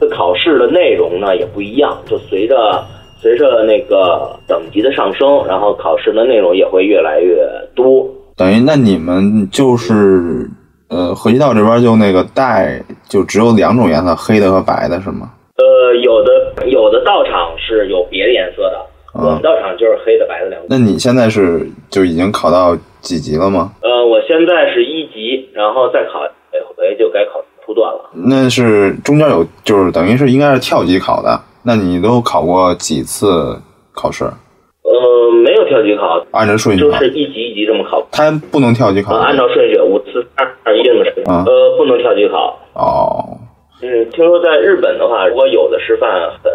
[0.00, 2.82] 这考试的内容呢也不一样，就随着
[3.20, 8.08] 随着那个等级的上升，然后考试的内容也会越来越多。
[8.36, 10.48] 等于那你们就是
[10.88, 15.30] 呃，合气道这边就那个带就只有两种颜色，黑的和白的是吗？
[15.56, 20.66] 呃，有的有的道场是有别的颜色的，嗯我们道场就是黑的白的两个。
[20.70, 23.72] 那你现在是就已经考到几级了吗？
[23.82, 26.20] 呃，我现在是一级，然后再考
[26.52, 28.10] 每回就该考初段了。
[28.12, 31.40] 那是中间有就是等于是应该是跳级考的。
[31.64, 33.60] 那你都考过几次
[33.92, 34.24] 考试？
[34.24, 38.06] 呃，没有跳级考，按照顺序考，就是一级一级这么考。
[38.10, 41.22] 它不能跳级考呃，按照顺序五次二二一这么顺序。
[41.24, 42.58] 啊呃，不能跳级考。
[42.74, 43.36] 哦。
[43.82, 46.10] 嗯，听说在日本的话，如果有的师范
[46.42, 46.50] 很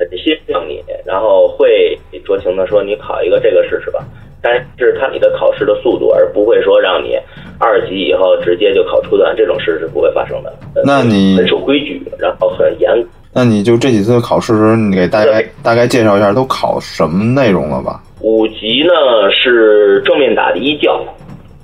[0.00, 4.02] 很欣赏你，然后会酌情的说你考一个这个试试吧，
[4.42, 7.18] 但是看你的考试的速度，而不会说让你
[7.58, 10.50] 二级以后直接就考初段，这种事是不会发生的。
[10.74, 13.08] 呃那你很守规矩，然后很严格。
[13.32, 15.30] 那你就这几次考试时候，你给大家
[15.62, 18.00] 大概介绍一下都考什么内容了吧？
[18.22, 21.00] 五级呢是正面打的一教，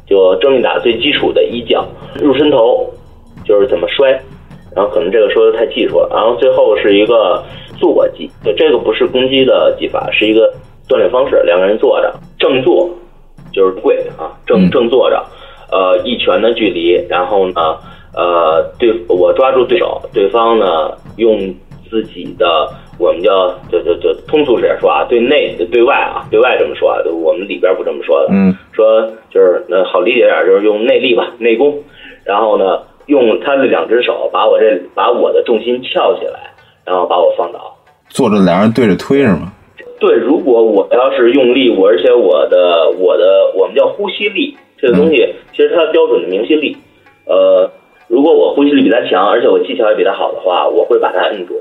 [0.07, 1.85] 就正面打最基础的一教，
[2.23, 2.89] 入身头
[3.45, 4.11] 就是怎么摔，
[4.75, 6.09] 然后可能这个说的太技术了。
[6.15, 7.43] 然后最后是一个
[7.79, 10.53] 坐技，就这个不是攻击的技法，是一个
[10.89, 11.43] 锻炼方式。
[11.45, 12.91] 两个人坐着正坐，
[13.53, 15.25] 就是跪啊，正正坐着，
[15.71, 17.77] 呃，一拳的距离，然后呢，
[18.15, 21.55] 呃，对我抓住对手，对方呢用
[21.91, 22.69] 自己的。
[22.99, 28.29] 我们叫就就就通俗点说啊，对内对外啊，对外这么说啊，我们里边不这么说的。
[28.31, 31.79] 嗯，说就是那好理解点，就是用内力吧，内功。
[32.25, 36.55] 然后呢，用他的两只手把我这把我的重心翘起来，
[36.87, 37.77] 然后把我放倒。
[38.09, 39.53] 坐着俩人对着推是吗？
[39.99, 46.77] 对，如果我要是用力，我而且我的我的我们叫呼吸力，这个东西其实它的标准的明心力。
[47.25, 47.71] 呃，
[48.07, 51.61] 如果我呼吸力比他强，而且我技巧也比他好的话，我会把他摁住。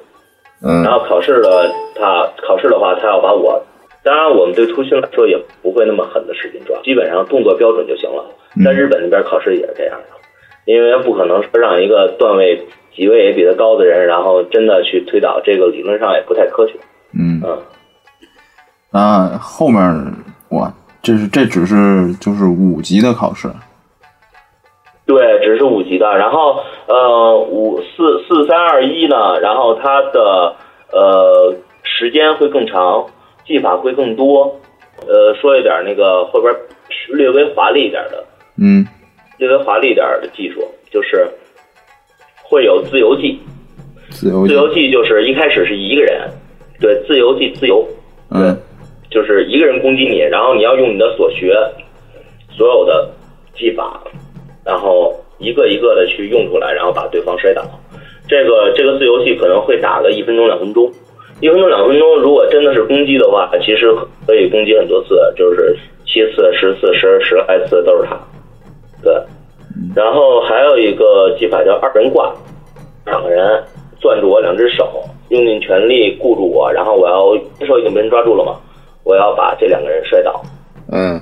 [0.62, 3.62] 嗯，然后考试的，他考试的话，他要把我，
[4.04, 8.24] 当然我们对初心来说也不会那么狠的使劲抓，基本上动作标准就行了。
[8.64, 10.16] 在日本那边考试也是这样的，
[10.65, 16.73] 因为不可能说让一个段位级位也比他高的人，然后真的去推倒，这个理论上也不太科学。
[17.13, 17.41] 嗯。
[17.43, 17.58] 嗯，
[18.91, 19.82] 那后面
[20.49, 23.47] 哇，这是这只是就是五级的考试。
[25.06, 30.56] 对，只是五级的，然后呃五四四三二一呢，然后它的
[30.91, 33.06] 呃时间会更长，
[33.45, 34.60] 技法会更多，
[35.08, 36.51] 呃说一点那个后边
[37.10, 38.23] 略微华丽一点的，
[38.58, 38.88] 嗯，
[39.38, 41.28] 略微华丽一点的技术，就是
[42.43, 43.39] 会有自由技，
[44.10, 46.30] 自由自由技就是一开始是一个人，
[46.80, 47.88] 对，自由技自由，
[48.32, 48.58] 嗯，
[49.10, 51.54] 就是一个人攻击你，然后你要用你的所学
[52.50, 53.10] 所有的
[53.56, 54.02] 技法。
[54.65, 57.62] 然后一个一个的去用出来，然后把对方摔倒。
[58.28, 60.91] 这个这个自由戏可能会打个一分钟两分钟，
[61.39, 62.17] 一分钟两分钟。
[62.17, 63.93] 如果真的是攻击的话，其实
[64.26, 68.19] 可以攻击很多次，就是七次、十次、十十来次都是他。
[69.04, 69.14] 对，
[69.96, 72.34] 然后还有一个技法叫二人挂，
[73.06, 73.64] 两个人
[74.00, 78.56] 攥住我两只手，用尽全力固住我，然后我要手已经被人抓住了嘛，
[79.04, 80.42] 我要把这两个人摔倒。
[80.92, 81.20] 嗯，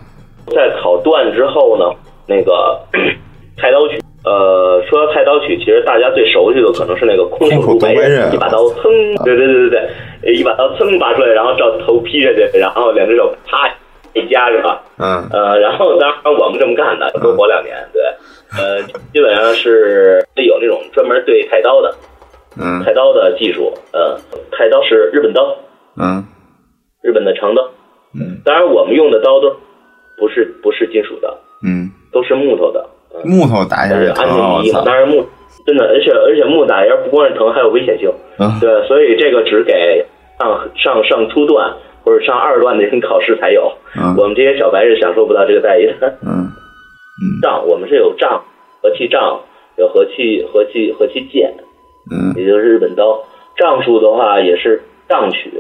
[0.47, 1.85] 在考断之后呢，
[2.27, 2.79] 那个。
[3.55, 8.89] 太刀曲，呃，说到太刀曲，其实大家最熟悉的可能是那个空手夺白刃，一把刀噌，
[9.23, 9.87] 对对对对
[10.23, 13.69] 对，一把刀噌拔出来，然后照头劈下去，然后两只手啪
[14.13, 14.83] 一家，是吧？
[14.97, 15.27] 嗯。
[15.31, 18.01] 呃，然后当然我们这么干的，多活两年，对，
[18.57, 21.95] 呃，基本上是有那种专门对太刀的，
[22.59, 24.17] 嗯，太刀的技术，呃，
[24.51, 25.55] 太刀是日本刀，
[25.97, 26.23] 嗯，
[27.01, 27.63] 日本的长刀，
[28.13, 29.55] 嗯，当然我们用的刀都
[30.17, 32.89] 不是不是金属的，嗯，都是木头的。
[33.23, 35.23] 木头打下来安全第一嘛，当然木
[35.67, 38.11] 真的，而且而且木打一下不光是疼，还有危险性。
[38.39, 40.03] 嗯，对，所以这个只给
[40.39, 41.71] 上上上初段
[42.03, 43.71] 或者上二段的人考试才有。
[43.95, 46.07] 嗯，我们这些小白是享受不到这个待遇的。
[46.21, 46.51] 嗯
[47.21, 48.43] 嗯，杖我们是有杖，
[48.81, 49.41] 和气杖，
[49.77, 51.53] 有和气和气和气剑，
[52.11, 53.23] 嗯，也就是日本刀。
[53.55, 55.51] 杖术的话也是杖曲，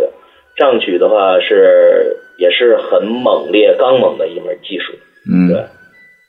[0.57, 4.93] 杖曲的话是也是很猛烈刚猛的一门技术。
[5.31, 5.63] 嗯，对。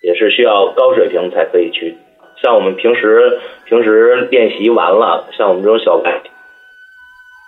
[0.03, 1.97] 也是需要高水平才可以去，
[2.43, 6.21] 像我们平时平时练习完了，像我们这种小白，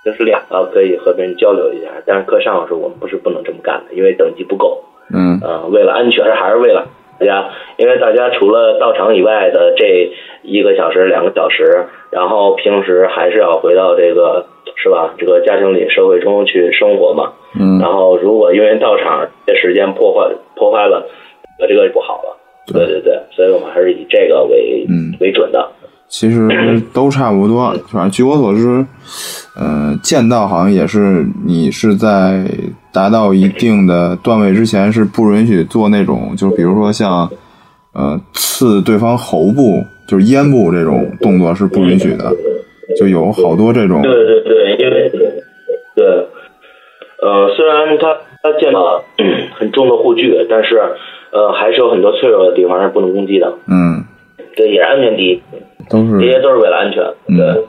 [0.07, 4.85] 平时两个可以和别人交流一下，但是课上的时候我们不是不能这么干的，因为等级不够。
[5.13, 6.87] 嗯，呃，为了安全还是为了
[7.19, 15.13] 大家，因为大家除了到场以外的这一个小时两个小时，然后平时还是要回到这个是吧？
[15.19, 17.33] 这个家庭里社会中去生活嘛。
[17.59, 21.05] 嗯，然后如果因为到场这时间破坏破坏了，
[21.59, 22.37] 那这个就不好了。
[22.73, 25.69] 对对对，所以我们还是以这个为嗯为准的。
[26.09, 28.87] 其实都差不多，反正据我所知，
[29.57, 32.45] 呃，剑道好像也是你是在
[32.93, 37.29] 达到一定的段位之前是不允许做那种，就比如说像
[37.93, 42.33] 呃刺对方喉部，就是咽部这种动作是不允许的，
[42.99, 44.01] 就有好多这种。
[44.03, 45.11] 对对对，因为
[45.95, 46.07] 对，
[47.21, 49.03] 呃，虽然他他剑道
[49.59, 50.81] 很重的护具，但是。
[51.33, 53.53] 呃，还是有很多脆弱的地方是不能攻击的。
[53.67, 53.96] 嗯，
[54.56, 55.42] 对，也是安全第一，
[55.90, 57.04] 都是这些都是为了安全。
[57.28, 57.64] 对，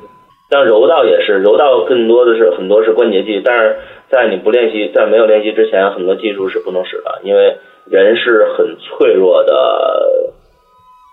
[0.50, 3.76] 但柔道也是，柔道更多的是很多是关节技，但是
[4.10, 7.56] 在你不练习，在没有练习之前，很多技术是不能使的，因为
[7.90, 10.32] 人是很脆弱的，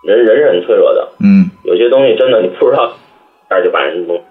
[0.04, 1.08] 人人是很脆弱的。
[1.20, 2.94] 嗯，有些东西真的你不知道，
[3.50, 4.22] 那就把人弄。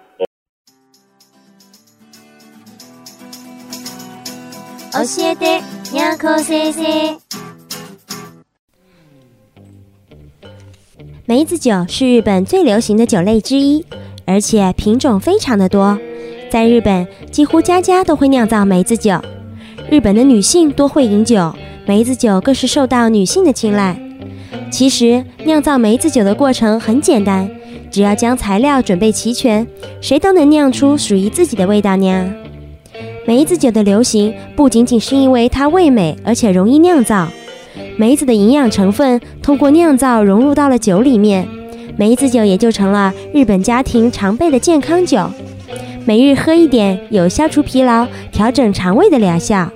[4.91, 5.61] 教えて、
[5.93, 6.83] にゃこ先生。
[11.26, 13.82] 梅子酒是日本最流行的酒类之一，
[14.26, 15.98] 而且品种非常的多。
[16.50, 19.18] 在日本，几乎家家都会酿造梅子酒。
[19.88, 21.50] 日本的女性多会饮酒，
[21.86, 23.98] 梅子酒更是受到女性的青睐。
[24.70, 27.50] 其实，酿造梅子酒的过程很简单，
[27.90, 29.66] 只要将材料准备齐全，
[30.02, 32.34] 谁都能酿出属于自己的味道呢。
[33.26, 37.26] 梅子酒的流行不仅仅是因为它味美，而且容易酿造。
[37.96, 41.46] 梅子的营养成分通过酿造融入到了酒里面，
[41.96, 45.30] 梅子酒也就成了日本家庭常备的健康酒。
[46.04, 49.70] 每日喝一点，有消除疲劳、调整肠胃的疗效。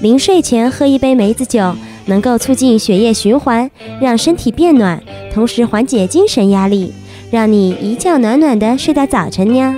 [0.00, 1.74] 临睡前喝一杯梅子酒，
[2.06, 5.02] 能够促进血液循环，让身体变暖，
[5.32, 6.94] 同时缓解精神压力，
[7.30, 9.76] 让你一觉暖暖的睡到早晨呢。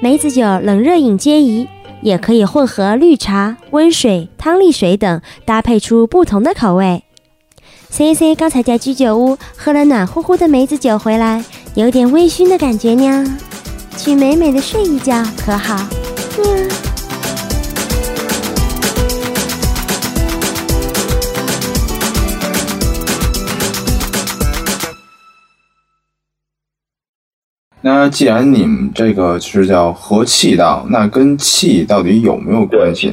[0.00, 1.68] 梅子酒冷热饮皆宜，
[2.02, 7.04] 也可以混合绿茶、温水、汤力水等，搭配出不同的口味。
[7.88, 11.44] C C 刚才在居酒屋喝了暖乎乎的梅子酒回来，
[11.74, 13.38] 有点微醺的感觉呢。
[13.96, 15.76] 去美美的睡一觉，可好？
[16.38, 16.91] 喵。
[27.84, 33.12] 那既然你们这个是叫和气道，那跟气到底有没有关系？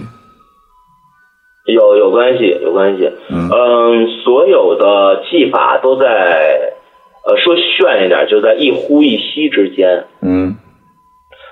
[1.66, 3.10] 有有关系，有关系。
[3.30, 6.74] 嗯嗯，所有的技法都在，
[7.26, 10.06] 呃，说炫一点，就在一呼一吸之间。
[10.22, 10.56] 嗯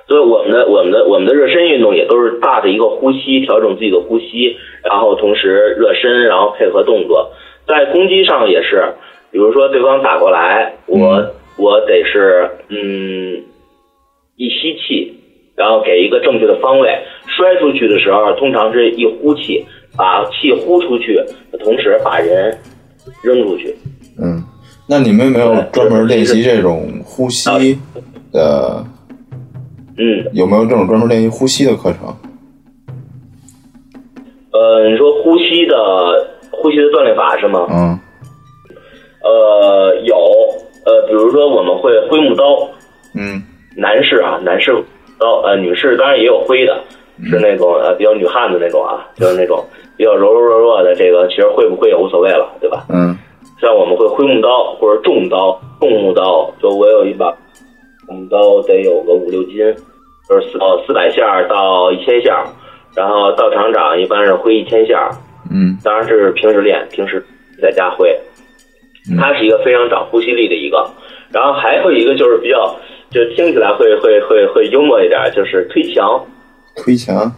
[0.08, 7.32] 所以我们的我们的我们的热身运动也都是大的一个呼吸，调整自己的呼吸，然后同时热身，然后配合动作。
[7.68, 8.94] 在攻击上也是，
[9.32, 11.22] 比如说对方打过来，我、
[11.58, 13.44] 我得是嗯
[14.36, 15.20] 一吸气，
[15.56, 16.90] 然后给一个正确的方位，
[17.26, 21.20] 摔出去的时候通常是一呼气，把气呼出去，
[21.60, 22.58] 同时把人
[23.24, 23.76] 扔出去。
[24.20, 24.44] 嗯，
[24.88, 27.50] 那你们有没有专门练习这种呼吸
[28.32, 28.86] 的？
[29.98, 32.16] 嗯，有没有这种专门练习呼吸的课程？
[34.52, 35.76] 呃，你说呼吸的
[36.52, 37.68] 呼吸的锻炼法是吗？
[37.72, 38.00] 嗯
[39.24, 40.16] 呃，有，
[40.88, 42.70] 呃，比如说我们会挥木刀，
[43.14, 43.44] 嗯
[43.76, 44.74] 男士啊，男士
[45.20, 46.80] 刀，呃，女士当然也有挥的，
[47.30, 49.62] 是那种呃比较女汉子那种啊，就是那种
[49.98, 52.86] 比较柔柔弱弱的，这个其实会不会也无所谓了，对吧？
[52.90, 53.18] 嗯
[53.60, 57.36] 像我们会挥木刀或者重刀、重木刀，就我有一把
[58.08, 59.58] 木刀得有个五六斤，
[60.30, 62.46] 就是四哦四百下到一千下，
[62.96, 65.10] 然后到厂长一般是挥一千下，
[65.52, 67.22] 嗯当然是平时练，平时
[67.62, 68.16] 在家挥。
[69.16, 70.90] 它是一个非常长呼吸力的一个，
[71.32, 72.76] 然后还有一个就是比较，
[73.10, 76.26] 就听起来会会会会幽默一点，就是推墙，
[76.76, 77.32] 推墙。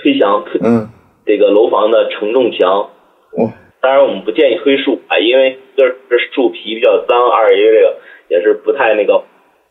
[0.00, 0.88] 推墙，推嗯
[1.26, 2.88] 这个楼房的承重墙。
[3.36, 3.50] 哇
[3.80, 7.96] 当然我们不建议推树啊，因为一个是树皮比较脏，二一个这个
[8.28, 9.24] 也是不太那个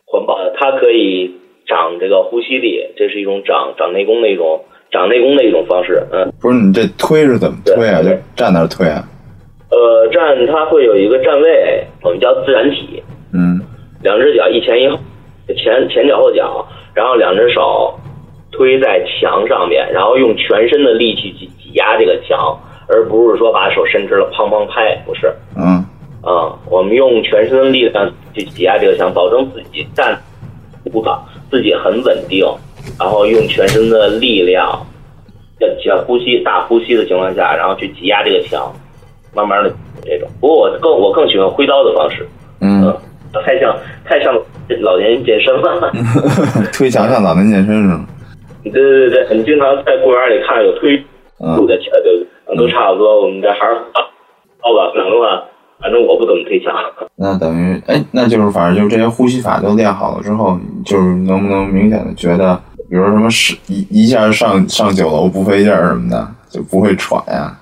[0.04, 0.54] 环保的。
[0.58, 1.34] 它可以
[1.66, 6.06] 长这个呼吸力，这是一种长长内功的一种长内功的一种方式。
[6.12, 8.02] 嗯，不是你这推是怎么推啊？
[8.02, 9.02] 就站那儿推啊？
[9.70, 13.02] 呃，站它会有一个站位，我们叫自然体。
[13.32, 13.60] 嗯
[14.02, 14.98] 两只脚一前一后，
[15.56, 17.98] 前前脚后脚，然后两只手
[18.52, 22.58] 推在墙上面，然后用全身的力气去挤压这个墙，
[22.88, 25.32] 而不是说把手伸直了砰砰拍，不是。
[25.56, 25.84] 嗯
[26.20, 30.18] 啊、我们用全身的力量去挤压这个墙，保证自己站
[30.92, 32.44] 不倒，自己很稳定，
[32.98, 34.86] 然后用全身的力量，
[35.58, 38.72] 在在呼吸大呼吸的情况下，然后去挤压这个墙，
[39.34, 39.72] 慢慢的
[40.02, 40.28] 这种。
[40.40, 42.26] 不过我更我更喜欢挥刀的方式，
[42.60, 42.94] 嗯，
[43.44, 44.34] 太像太像
[44.80, 45.92] 老年人健身了。
[46.72, 48.06] 推墙像老年健身是吗。
[48.64, 50.96] 对对对对，你经常在公园里看有推
[51.56, 52.56] 路的墙，对不对？
[52.56, 53.22] 都差不多。
[53.22, 53.74] 我们这还是
[54.60, 55.44] 好吧，可能的话，
[55.80, 56.74] 反正我不怎么推墙。
[57.16, 62.60] 那等于，哎，那就是反正就是这些呼吸法都练好了之后，就是能不能明显的觉得，
[62.90, 67.56] 比如说什么是一一下上上九楼不费劲儿什么的，就不会喘呀？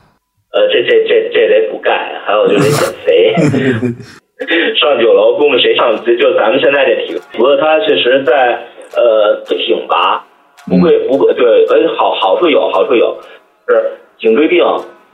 [0.56, 3.34] 呃，这这这这得补钙，还有就得减 肥。
[4.80, 6.02] 上九楼，供谁上？
[6.04, 8.64] 就就咱们现在这体格，不过它确实在
[8.96, 10.24] 呃挺拔，
[10.66, 13.18] 不会不会对，哎，好好处有，好处有，
[13.68, 14.64] 是颈椎病，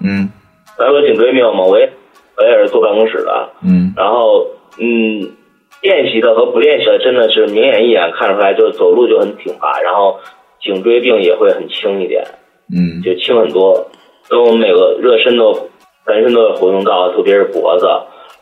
[0.05, 0.31] 嗯
[0.79, 1.89] 咱说颈椎病嘛，我也
[2.37, 4.47] 我也是坐办公室的，嗯然后
[4.79, 5.31] 嗯，
[5.83, 10.19] 练习的和不练习的真的是明眼一眼看出来，就走路就很挺拔，然后
[10.61, 12.25] 颈椎病也会很轻一点，
[12.75, 13.89] 嗯就轻很多。
[14.29, 15.53] 所以我们每个热身都
[16.07, 17.87] 全身都有活动到，特别是脖子。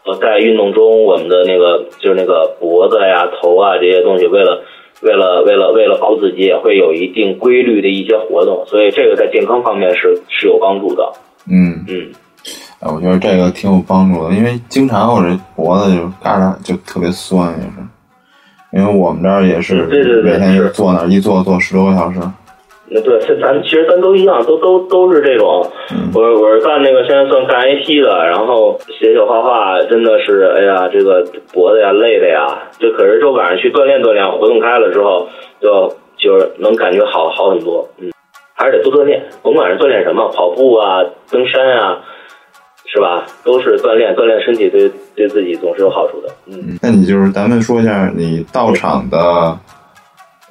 [0.07, 4.63] 呃，在运动中，我们的那个就是那个脖子呀、头啊这些东西，为了
[5.03, 11.13] 为了为了为了保护自己，也会有一定规律的一些活动，所以这个在健康方面是是有帮助的。
[11.51, 12.11] 嗯，嗯，
[12.81, 19.85] 哎，我觉得这个挺有帮助的，因为经常我这脖子就嘎嘎就特别酸，也是，因为我们这儿也是
[20.23, 22.19] 每天就是是坐那儿一坐坐十多个小时。
[22.93, 25.65] 那对，咱其实咱都一样，都都都是这种。
[26.13, 32.47] 我我是干那个现在算干 IT 的，然后写写画画，真的是哎呀，这个脖子呀累的呀。
[32.81, 35.29] 这可是周晚上去锻炼锻炼，活动开了之后，
[35.61, 37.89] 就就是能感觉好好很多。
[37.99, 38.11] 嗯，
[38.55, 42.01] 还是得多锻炼，甭管是锻炼什么，跑步啊、登山啊，
[42.93, 43.25] 是吧？
[43.45, 46.29] 都是锻炼，锻炼身体对对自己总是有好处的。
[46.47, 49.19] 嗯，那你就是咱们说一下你到场的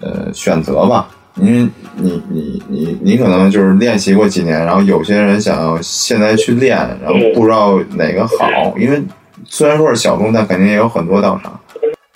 [0.01, 1.09] 呃选择吧。
[1.41, 8.73] 因为你你你你可能就是练习过几年，然后有些人想要现在去练，然后不知道哪个好。
[8.77, 9.01] 因为
[9.45, 11.59] 虽然说是小众，但肯定也有很多道场。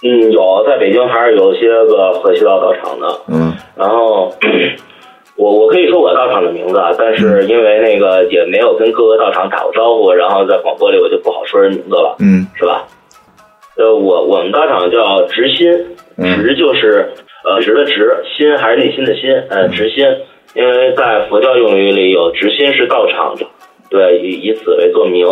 [0.03, 3.07] 嗯，有，在北京还是有些个河西道道场的。
[3.27, 4.33] 嗯，然后
[5.37, 12.15] 我我可以说我道场的名字，但是因为那个也没有跟各个道场打过招呼，然后在广播里我就不好说人名字了。
[12.19, 12.85] 嗯，是吧？
[13.75, 15.65] 呃，我我们道场叫直心，
[16.17, 17.13] 直就是。
[17.45, 20.05] 呃，直的直，心还是内心的心，呃，直心，
[20.53, 23.35] 因为在佛教用语里有直心是道场，
[23.89, 25.27] 对，以以此为作名。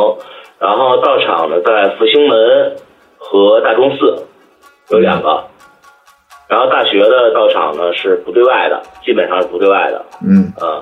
[0.59, 2.75] 然后道场呢，在复兴门
[3.17, 4.25] 和大钟寺
[4.89, 5.45] 有两个。
[6.49, 10.05] 然后大学的道场呢是不对外的，基本上是不对外的。
[10.21, 10.81] 嗯呃，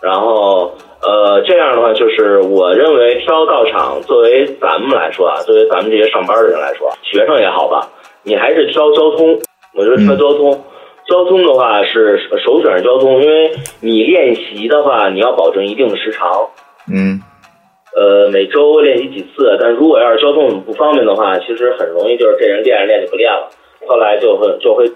[0.00, 0.72] 然后
[1.02, 7.86] 呃，这样的话，就是我认为挑道场，作为咱们来说啊，作为咱们这些上班的人来说，学生也好吧，
[8.22, 9.38] 你还是挑交通。
[9.74, 10.52] 我觉得挑交通，
[11.06, 16.48] 交通的话是首选是交通，因为你练习的话，你要保证一定的时长。
[16.92, 17.20] 嗯。
[17.94, 23.50] 呃，每周练习几次，但如果要是交通不方便的话，其实很容易就是这人练着练就不练了，
[23.86, 24.90] 后来就会就会，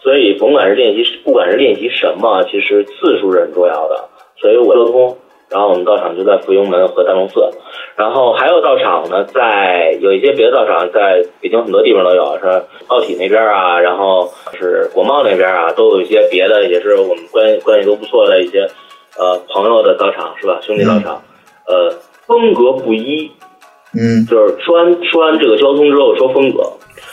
[0.00, 4.08] 所以甭管是练习，不管是练习什么，其实次数是很重要的。
[4.36, 5.16] 所以我交通。
[5.52, 7.50] 然后我们道场就在福英门和大龙寺，
[7.94, 18.66] 然后还有道场呢，在有一些别的道场，在北京很多地方都有，是奥体那边啊，然后是国贸那边啊，都有一些别的，也是我们关关系都不错的一些
[19.18, 20.58] 呃朋友的道场，是吧？
[20.62, 21.22] 兄弟道场，
[21.66, 21.90] 呃，
[22.26, 23.30] 风格不一，
[23.94, 26.62] 嗯，就是说完说完这个交通之后说风格，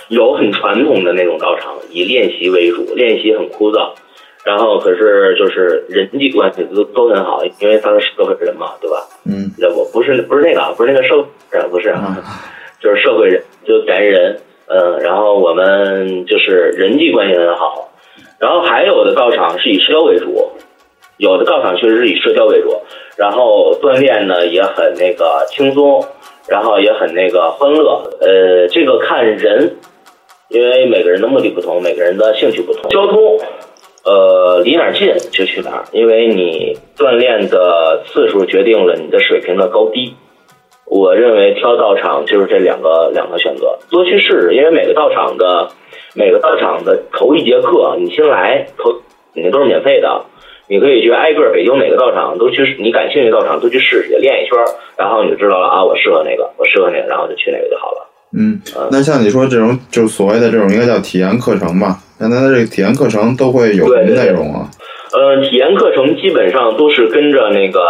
[0.08, 3.92] 有很传统的那种道场，以练习为主，练习很枯燥。
[4.44, 8.98] 然后可是就是人际关系都都很好，因为他是社会人嘛，对吧？
[9.26, 11.16] 嗯，不不是不是那个不是那个社
[11.52, 12.18] 人不是，啊
[12.82, 17.92] 就是社会人就感人，嗯，然后我们就是人际关系很好，
[18.40, 20.50] 然后还有的道场是以社交为主，
[21.18, 22.74] 有的道场确实是以社交为主，
[23.18, 26.02] 然后锻炼呢也很那个轻松，
[26.48, 29.76] 然后也很那个欢乐，呃，这个看人，
[30.48, 33.38] 因为每个人的目的不同，每个人的兴趣不同，交通。
[34.06, 40.16] 呃，离哪儿近就去哪儿，因为你锻炼的次数决定了你的水平的高低。
[40.86, 45.70] 我认为挑道场就是这两个两个选择，多去试试，因为每个道场的
[46.16, 48.92] 每个道场的头一节课，你先来头，
[49.36, 50.26] 肯定都是免费的。
[50.68, 54.58] 你可以去挨个北京每个道场都去，你感兴趣道场都去试试，练一圈，
[54.98, 58.09] 然后你就知道了啊，我适合哪个，我适合哪个，然后就去哪个就好了。
[58.38, 58.62] 嗯，
[58.92, 61.98] 那像你说这种，就所谓的这种，应该叫体验课程吧？
[62.20, 64.70] 那它这个体验课程都会有什么内容啊？
[65.12, 67.82] 呃，体验课程基本上都是跟着那个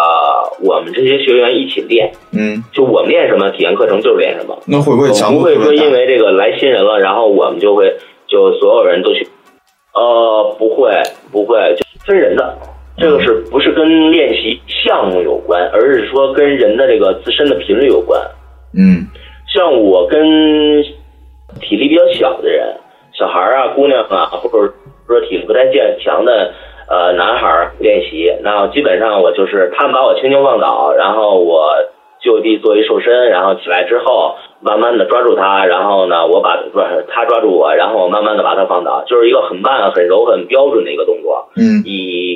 [0.61, 2.13] 我们这些学员一起练。
[2.31, 4.57] 嗯，就我们练什么，体验课程就是练什么。
[4.67, 7.93] 那会不会强不会说因为这个来新人了，然后我们就会
[8.29, 9.27] 就所有人都去？
[9.93, 10.93] 呃，不会，
[11.31, 12.57] 不会，就分人的。
[12.97, 18.21] 这个是不是跟练习项目有关，而是说跟人的这个自身的频率有关？
[18.77, 19.05] 嗯。
[19.51, 20.83] 像我跟
[21.59, 22.75] 体力比较小的人，
[23.13, 24.73] 小孩啊、姑娘啊，或者
[25.07, 26.53] 说体力不太健强的
[26.87, 31.73] 呃男孩练习，那基本上我就是他们把我轻轻放倒，然后我
[32.21, 41.49] 就地做一瘦身，然后起来之后慢慢的抓住他，然后呢我把不是他抓住我，然后我慢慢的把他放倒，就是一个很慢、很柔、很标准的一个动作。
[41.57, 41.93] 嗯，以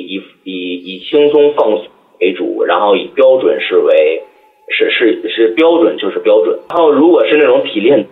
[0.08, 1.86] 以以以轻松放松
[2.20, 4.24] 为主，然后以标准式为。
[4.68, 8.06] 是是是标准就是标准，然后如果是那种体力，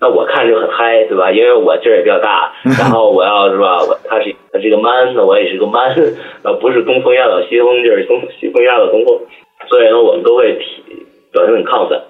[0.00, 1.32] 那我看就很嗨，对吧？
[1.32, 5.94] 因为我劲儿也比较大， 然后我要是吧，我他是他是个 man，那我也是个 man，
[6.42, 9.20] 呃，不是东风压倒西风，就是东西风压倒东风，
[9.68, 10.82] 所以呢，我们都会体
[11.32, 12.00] 表现很亢奋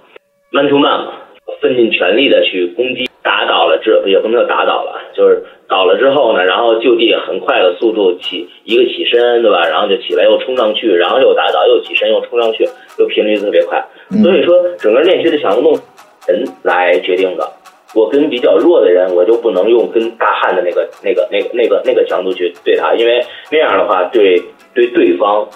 [0.51, 1.12] ，man to man 嘛，
[1.61, 3.09] 奋尽全力的去攻击。
[3.22, 9.69] 打倒了这也不能叫打倒了，就是倒了之后呢，然后就地很快的速度起一个起身，对吧？
[9.69, 13.85] 然后就起来又冲上去，然后又打倒，又起身又冲上去，又频率特别快。
[14.23, 15.79] 所以说，整个练习的强度
[16.27, 17.49] 人来决定的。
[17.95, 24.43] 我跟比较弱的人，我就不能用跟大汉的那个、那个、那个、那个、那个强度去对他，因为那样的话，对
[24.75, 25.49] 对对方。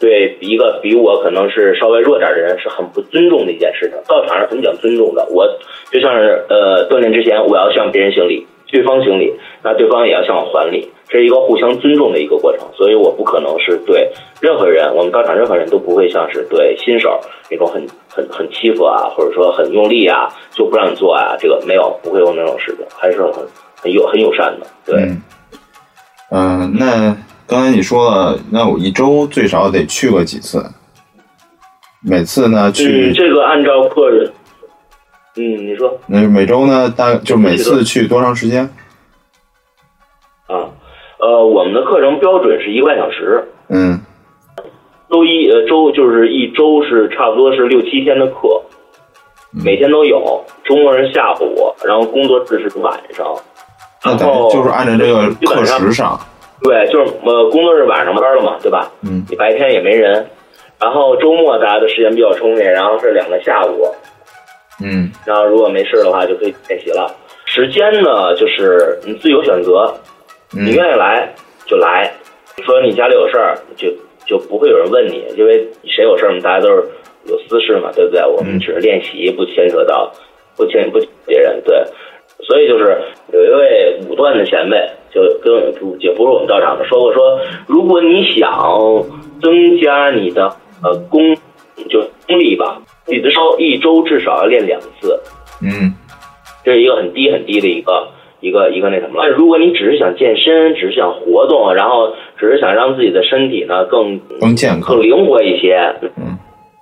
[0.00, 3.98] 对一个比我可能是稍微弱点的人是很不尊重的一件事情。
[4.06, 5.44] 道场上很讲尊重的，我
[5.90, 10.88] 就像是呃锻炼之前，我要向别人行礼，对方行礼，那对方也要向我还礼。
[11.08, 14.12] 这是一个互相尊重的一个过程，所以我不可能是对
[14.42, 17.18] 任何人，我们到场任何人都不会像是对新手
[17.50, 23.32] 那种很很很欺负啊，或者说很用力啊，就不让你做啊，这个没有，不会有那种事情，还是很
[23.80, 24.96] 很友很友善的，对。
[25.00, 25.22] 嗯，
[26.30, 27.16] 嗯，那
[27.46, 30.62] 刚才你说了，那我一周最少得去过几次？
[32.00, 34.30] 每次呢去嗯，这个按照个人，
[35.38, 38.64] 嗯，你说那每周呢大就每次去多长时间？
[40.48, 40.68] 啊，
[41.20, 44.00] 呃，我们的课程标准是一个半小时，嗯
[45.08, 48.60] 周一呃周就是一周是差不多是六七天的课，
[49.64, 53.26] 每天都有，周末是下午，然后工作日是晚上，
[54.04, 56.18] 那等于就是按照这个课时上。
[56.60, 58.90] 对，就是呃工作日晚上班了嘛，对吧？
[59.02, 60.26] 嗯你白天也没人，
[60.80, 63.86] 然后周末大家的时间比较充裕，然后是两个下午，
[64.82, 67.14] 嗯然后如果没事的话就可以练习了。
[67.46, 69.92] 时间呢，就是你自由选择，
[70.50, 71.32] 你嗯愿意来
[71.66, 72.12] 就来，
[72.64, 73.88] 说你家里有事儿就
[74.26, 76.84] 就不会有人问你，因为谁有事儿嘛，大家都是
[77.26, 78.22] 有私事嘛，对不对？
[78.22, 80.12] 我们只是练习，不牵扯到
[80.56, 81.82] 不牵不别人，对。
[82.46, 82.96] 所以就是
[83.32, 84.78] 有一位武断的前辈
[85.12, 85.52] 就跟
[86.00, 89.04] 也不是我们道场的说过说，如果你想
[89.42, 90.44] 增加你的
[90.82, 91.34] 呃功
[91.90, 95.20] 就功力吧，你的周一周至少要练两次，
[95.62, 95.94] 嗯
[96.64, 98.08] 这是一个很低很低的一个
[98.40, 99.30] 一个一个那什么了。
[99.30, 106.38] 如果你只是想健身，只是想活动，然后只是想让自己的身体呢更更健康更灵活一些，嗯，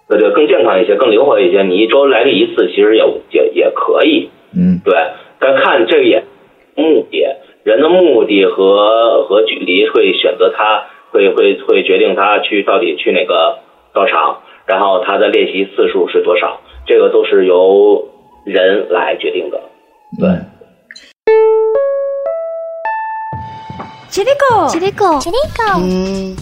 [0.09, 4.95] 对对，更健康一些，更灵活一些，你一周来个一次，其实也也也可以，嗯对。
[5.39, 6.25] 但看这个也
[6.75, 7.25] 目的，
[7.63, 13.59] 人的目的和和距离会选择他，会会会决定他去到底去哪个
[13.93, 18.09] 道场，然后他的练习次数是多少，这个都是由
[18.45, 19.61] 人来决定的。
[20.19, 20.29] 对，
[24.17, 26.35] 切里狗，吉利狗，吉利狗，嗯，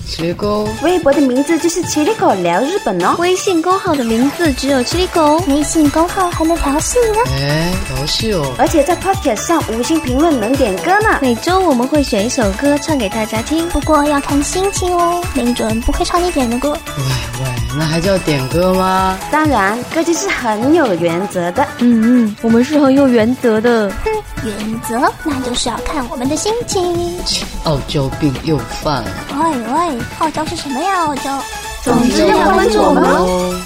[0.85, 3.17] 微博的名字就是切里狗聊日本哦。
[3.19, 7.19] 微信公号的名字只有吉利狗，微信公号还能调戏呢。
[7.37, 11.19] 哎，调戏哦，而且在 Podcast 上五星评论能点歌呢。
[11.21, 16.71] 每周我们会选一首歌唱给大家听，不过要看心情哦，没准不会唱你点的歌。
[16.71, 17.05] 喂
[17.41, 19.19] 喂，那还叫点歌吗？
[19.33, 21.67] 当然，歌就是很有原则的。
[21.81, 23.91] 嗯嗯，我们是很有原则的。
[24.05, 24.13] 哼
[24.45, 27.17] 原则那就是要看我们的心情。
[27.65, 29.11] 傲娇病又犯了。
[29.41, 29.41] 喂
[29.73, 31.07] 喂，傲娇是什么呀？
[31.07, 31.41] 傲娇，
[31.83, 33.25] 总之要关注我们哦。
[33.27, 33.61] 哦。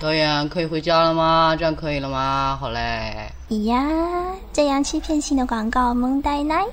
[0.00, 1.54] 导演可以回家了吗？
[1.56, 2.58] 这样可以了吗？
[2.60, 3.30] 好嘞。
[3.50, 3.86] 咦呀，
[4.52, 6.64] 这样欺骗性的广告萌呆奶。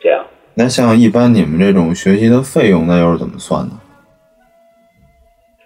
[0.00, 0.24] 这样。
[0.54, 3.74] 那像一般你们这种学习的费用，那又是怎么算的？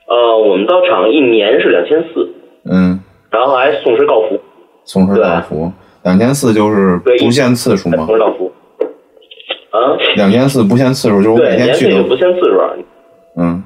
[0.08, 2.34] 呃，我们到场一年是两千四，
[2.64, 3.00] 嗯，
[3.30, 4.40] 然后还送师告服，
[4.84, 5.72] 送师道服，
[6.02, 8.06] 两千四就是不限次数吗。
[9.70, 12.60] 啊，两千四不限次数，就是我，每天去都不限次数，
[13.38, 13.62] 嗯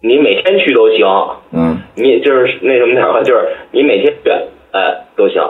[0.00, 1.04] 你每天去都行，
[1.50, 4.30] 嗯你就是那什么点儿吧，就是你每天去，
[4.70, 5.42] 哎，都行。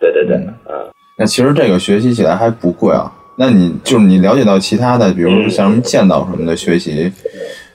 [0.00, 0.90] 对对对，嗯。
[1.16, 3.12] 那其实这个学习起来还不贵啊。
[3.38, 7.12] 那你就是你了解到其他的，比如说像什么剑道什么的学习，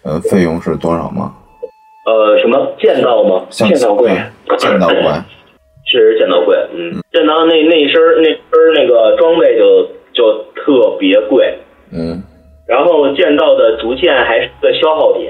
[0.04, 1.34] 呃，费用是多少吗？
[2.06, 3.46] 呃，什么剑道吗？
[3.50, 4.18] 像剑道贵，对
[4.56, 4.98] 剑道贵，
[5.86, 6.56] 确实剑道贵。
[6.74, 11.58] 嗯，剑道那那一身儿那身儿那个装备就就特别贵，
[11.92, 12.24] 嗯。
[12.68, 15.30] 然后剑道的竹剑还是个消耗品，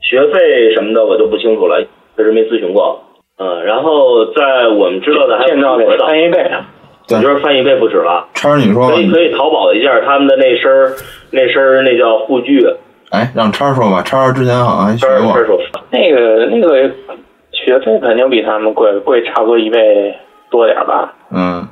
[0.00, 1.84] 学费什么的我就不清楚了，
[2.16, 3.02] 确实没咨询过。
[3.36, 6.66] 嗯，然后在我们知道的还有见到得的，翻一倍啊！
[7.08, 7.18] 对。
[7.18, 8.28] 你就是翻一倍不止了。
[8.34, 8.94] 叉儿，你说吧。
[8.94, 10.92] 可，以可以淘宝一下他们的那身儿
[11.30, 12.64] 那身儿那叫护具，
[13.10, 15.34] 哎，让叉儿说吧，叉儿之前好像还学过。
[15.90, 16.90] 那个那个
[17.68, 20.16] 学费肯定比他们贵，贵差不多一倍
[20.50, 21.68] 多点儿吧，嗯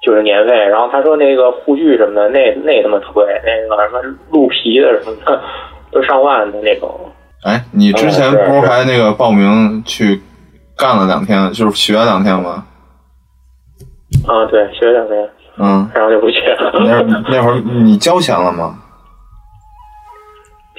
[0.00, 0.54] 就是年费。
[0.54, 5.42] 然后他说那个护具什么的，那那他妈特贵，那个什么鹿皮的什么的，
[5.90, 6.88] 都上万的那种。
[7.44, 10.22] 哎，你之前不是还那个报名去
[10.76, 12.64] 干了两天，就是学了两天吗？
[14.28, 16.70] 啊，对，学两天，嗯，然后就不去了。
[16.86, 18.78] 那那会儿你交钱了吗？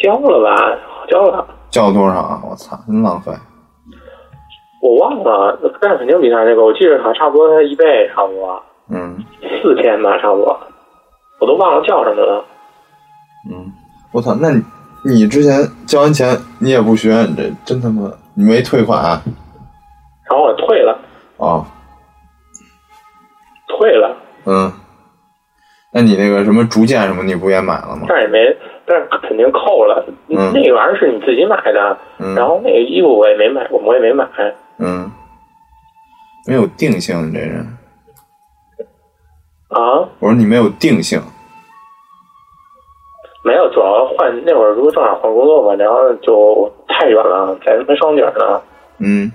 [0.01, 0.77] 交了吧，
[1.09, 2.41] 交了，交了多少啊？
[2.49, 3.33] 我操，真浪费。
[4.81, 9.17] 我忘了，但是肯定比他那个，我记得好像差不多他一倍，差不多嗯
[9.61, 10.59] 四天吧，差不多，
[11.39, 12.43] 我都忘了叫什么了。
[13.51, 13.71] 嗯，
[14.11, 14.63] 我操，那你
[15.03, 19.21] 你之前交完钱你也不学，你这真他妈你没退款啊？
[20.29, 20.97] 然后我退了，
[21.37, 21.65] 哦，
[23.67, 24.15] 退了，
[24.45, 24.71] 嗯，
[25.91, 28.05] 那你那个什么竹剑什么你不也买了吗？
[28.07, 28.55] 但也没，
[28.85, 30.05] 但是肯定扣了。
[30.29, 34.27] 嗯那个玩意儿是你自己买的，嗯然后那个衣服我也没买过，我也没买。
[34.79, 35.11] 嗯，
[36.47, 37.59] 没有定性，你这人。
[39.67, 40.07] 啊？
[40.19, 41.21] 我说你没有定性。
[43.43, 48.61] 没有，主要换那会儿不正好换工作嘛，然后就太远了，在他妈双井呢。
[48.99, 49.31] 嗯。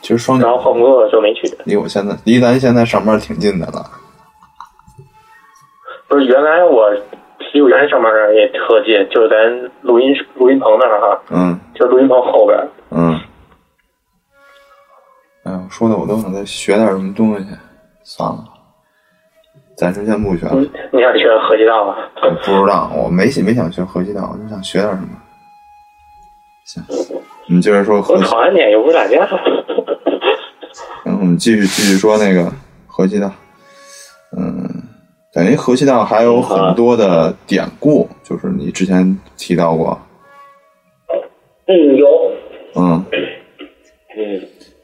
[0.00, 0.46] 其实双井。
[0.46, 1.42] 然后换工作就没去。
[1.64, 3.84] 离我现在离咱现在上班挺近的了。
[6.08, 6.90] 不是，原来我
[7.52, 11.22] 离我原来上班也特近，就是咱录音录音棚那儿哈。
[11.30, 11.58] 嗯。
[11.74, 12.58] 就录音棚后边。
[12.90, 13.20] 嗯。
[15.44, 17.46] 哎呦，说的我都想再学点什么东西，
[18.04, 18.44] 算了。
[19.76, 20.54] 暂时先不学了。
[20.92, 21.96] 你想学河西道吗？
[22.44, 25.08] 不知道，我没没想学河西道，我就想学点什么。
[26.66, 26.84] 行，
[27.48, 29.16] 你接着说考完你，又不是打架。
[31.04, 32.52] 然 后我们继续继续说那个
[32.86, 33.32] 河西道。
[34.36, 34.68] 嗯，
[35.32, 39.98] 等于河西道还有很多的典故，就是你之前提到过。
[41.66, 42.06] 嗯，有。
[42.76, 43.04] 嗯。
[44.16, 44.40] 嗯。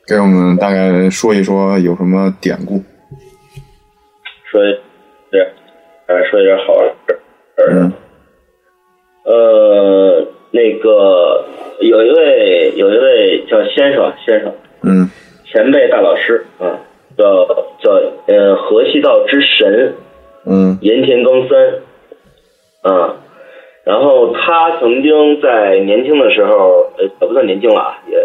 [0.07, 2.83] 给我们大概说一说有什么典故。
[4.51, 4.63] 说。
[5.33, 5.53] 是，
[6.07, 7.93] 呃，说一点好玩的事儿。
[9.25, 11.45] 呃，那个
[11.81, 15.11] 有一位有一位叫先生先生，嗯，
[15.45, 16.79] 前辈大老师啊，
[17.19, 17.45] 叫
[17.83, 17.91] 叫
[18.29, 19.95] 呃河西道之神，
[20.47, 21.59] 嗯，盐田刚三，
[22.83, 23.17] 啊，
[23.87, 28.19] 然后他曾经在年轻的时候，呃，也不算年轻了啊，也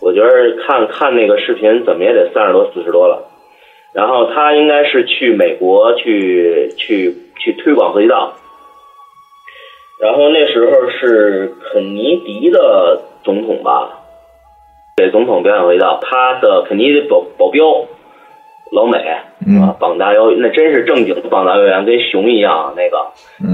[0.00, 3.30] 我觉得看看那个视频，怎么也得三十多四十多了。
[3.92, 8.32] 然后他应该是去美国去去去推广河西道，
[10.00, 14.00] 然后那时候是肯尼迪的总统吧，
[14.96, 17.86] 给总统表演河西道，他的肯尼迪保保镖
[18.74, 22.98] 老美啊，膀大腰那真是正经的膀大腰圆，跟熊一样那个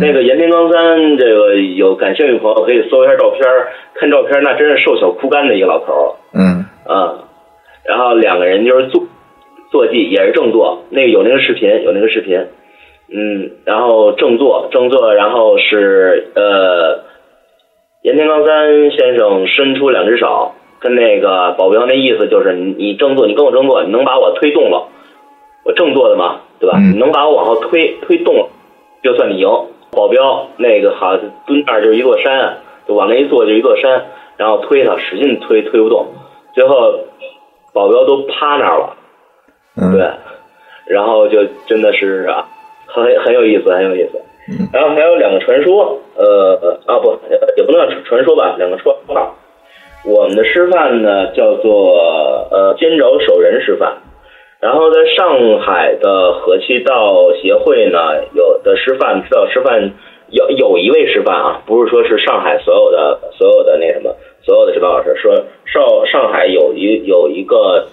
[0.01, 3.43] 那个岩田刚三，这个有感兴趣朋友可以搜一下照片，
[3.95, 6.65] 看照片那真是瘦小枯干的一个老头嗯。
[6.87, 7.15] 啊，
[7.85, 9.03] 然后两个人就是坐。
[9.73, 12.45] 坐骑也是正坐，那个有那个视频，有那个视频，
[13.15, 17.05] 嗯，然后正坐，正坐，然后是呃，
[18.03, 24.89] 岩田刚三先生伸出两只手，跟那个保镖那意思就是，你你正坐，你跟我正坐，你能把我推动了，
[25.65, 26.79] 我正坐的嘛，对吧？
[26.79, 28.49] 你能把我往后推推动了，
[29.03, 29.49] 就算你赢。
[29.93, 34.07] 保镖那个好蹲那儿就是一座山，就往那一坐就一座山，
[34.37, 36.07] 然后推他，使劲推推不动，
[36.55, 36.95] 最后
[37.75, 38.95] 保镖都趴那儿了。
[39.93, 40.09] 对，
[40.87, 42.47] 然后就真的是啊，
[42.87, 44.21] 很很有意思，很有意思。
[44.73, 47.19] 然后还有两个传说，呃啊不，
[47.57, 49.35] 也不能叫传说吧，两个说法。
[50.05, 51.97] 我们的师范呢叫做
[52.53, 53.97] 呃尖爪手人师范，
[54.61, 57.99] 然后在上海的和气道协会呢，
[58.35, 59.93] 有的师范指导师范
[60.31, 65.35] 有有一位师范啊，不是说是上海所有的所有的那什么所有的指导老师，说
[65.65, 67.89] 上上海有一有一个。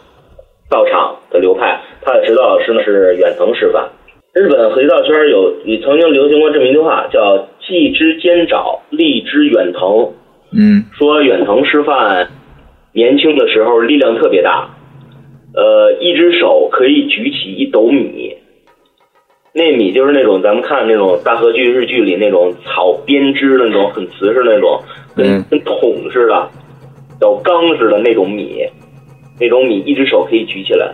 [0.70, 3.88] 道场的流派，他的指导老师呢是远藤师范。
[4.34, 10.12] 日本和气道圈有，你曾经流行过这么一句话，叫“技之尖找，力之远藤”。
[10.52, 12.28] 嗯，说远藤师范
[12.92, 14.68] 年轻的时候力量特别大，
[15.58, 18.38] 呃，一只手可以举起一斗米，
[19.54, 24.80] 那米就是那种咱们看那种大河剧、日剧里那种草编织的那种很瓷实的那种，
[25.16, 26.50] 跟跟桶似的、
[27.20, 28.64] 小缸似的那种米。
[29.40, 30.94] 那种米一只手可以举起来，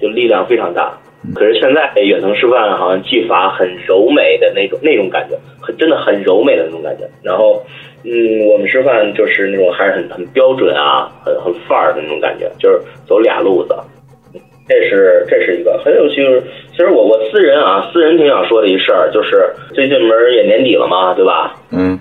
[0.00, 0.98] 就力量非常大。
[1.34, 7.08] 可是现在远程示范好像技法很柔美的那种那种感觉，很真的很柔美的那种感觉。
[7.22, 7.60] 然后，
[8.06, 13.74] 嗯，我们吃饭就是那种还是很很标准啊，很很范儿的那种感觉，就是走俩路子。
[14.68, 16.24] 这是这是一个很有趣。
[16.70, 21.54] 其实我我私人啊，私人挺想说的一事儿，就是最近门也年底了嘛，对吧？
[21.72, 21.98] 嗯。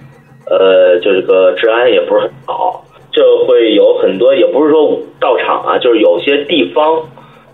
[0.47, 2.85] 呃，就这个治安也不是很好。
[3.11, 7.01] 就会有很多，也不是说到场啊，就是有些地方，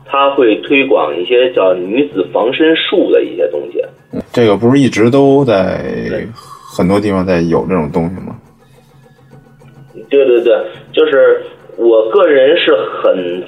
[0.06, 3.82] 他会推广一些叫女子防身术的一些东西。
[4.34, 5.86] 这个不是一直都在
[6.74, 8.36] 很多地方在有这种东西吗？
[10.10, 10.56] 对对对，
[10.94, 11.44] 就是
[11.78, 13.44] 我个人是很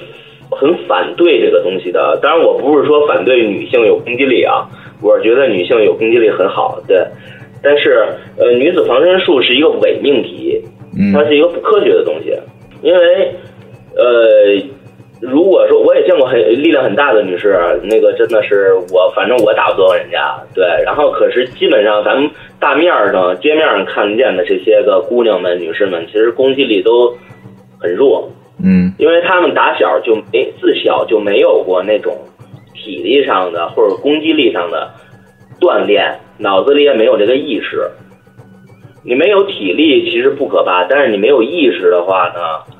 [0.50, 2.18] 很反对这个东西的。
[2.22, 4.68] 当然，我不是说反对女性有攻击力啊，
[5.00, 7.02] 我是觉得女性有攻击力很好，对。
[7.62, 8.06] 但是，
[8.36, 10.62] 呃，女子防身术是一个伪命题。
[11.12, 12.32] 它是一个不科学的东西，
[12.80, 13.34] 因为，
[13.96, 14.62] 呃，
[15.26, 20.64] 如果说我也见过很力量很大的女士，那个真的是我，反正我打不过人家，对。
[20.84, 27.10] 然后可是基本上咱们大面上、街面上看见的这些个姑娘们、女士们，其实攻击力都
[27.78, 28.30] 很弱，
[28.62, 32.16] 嗯，因为她们打小就没自小就没有过那种
[32.74, 34.90] 体力上的或者攻击力上的
[35.58, 37.90] 锻炼，脑子里也没有这个意识。
[39.06, 42.73] 你没有体力其实不可怕，但是你没有意识的话呢，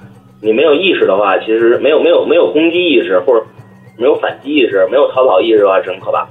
[0.45, 3.43] 你没有意识的话，其实没有没有没有攻击意识，或者
[3.99, 6.29] 没有反击意识，没有逃跑意识的话，是很可怕。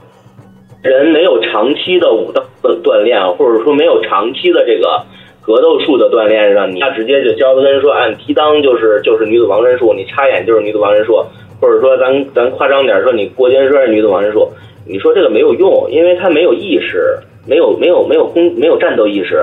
[0.83, 5.01] 人没有长期的武道的锻炼，或者说没有长期的这个
[5.41, 11.25] 格斗术的锻炼，让你他直接就教他跟人说，按踢裆就是就是女子防身术，你插眼就是女子防身术，
[11.59, 14.47] 或者说咱咱夸张点说，你过肩摔女子防身术，
[14.85, 19.41] 你说这个没有用，因为他没有意识，没有没有没有攻没有战斗意识。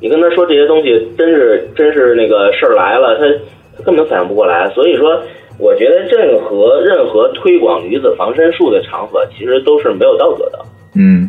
[0.00, 3.24] 你跟他说这些东西，真是真是那个事儿来了，他
[3.84, 4.68] 根本反应不过来。
[4.70, 5.20] 所以说，
[5.58, 10.58] 我觉得任何任何推广女子防身术的场合，其实都是没有道德的。
[10.94, 11.28] 嗯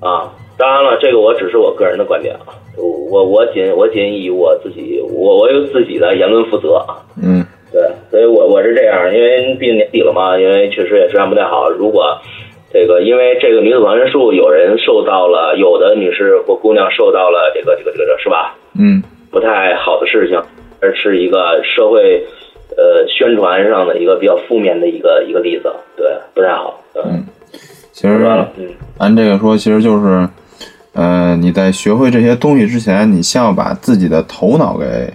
[0.00, 7.00] 啊，当然了，这个我只是我个人的观点啊，我我仅我仅以我自己，我我有自己的言论负责啊。
[7.22, 7.80] 嗯，对，
[8.10, 11.70] 所以我我是这样，因为毕竟年底了嘛，因为确实也治安不太好。
[11.70, 12.18] 如果
[12.72, 18.54] 这个因为这个女子防身术，有人受到了，有的女士或姑娘受到了这个这个这个是吧？
[18.78, 20.38] 嗯，不太好的事情，
[20.80, 22.24] 而是一个社会
[22.76, 26.80] 呃宣传上的一个比较负面的一个一个例子，对，不太好。
[26.94, 27.24] 嗯，
[27.92, 28.24] 其实
[28.56, 28.68] 嗯。
[28.98, 30.26] 按这个说，其实就是，
[30.94, 35.12] 呃，你在学会这些东西之前，你先要把自己的头脑给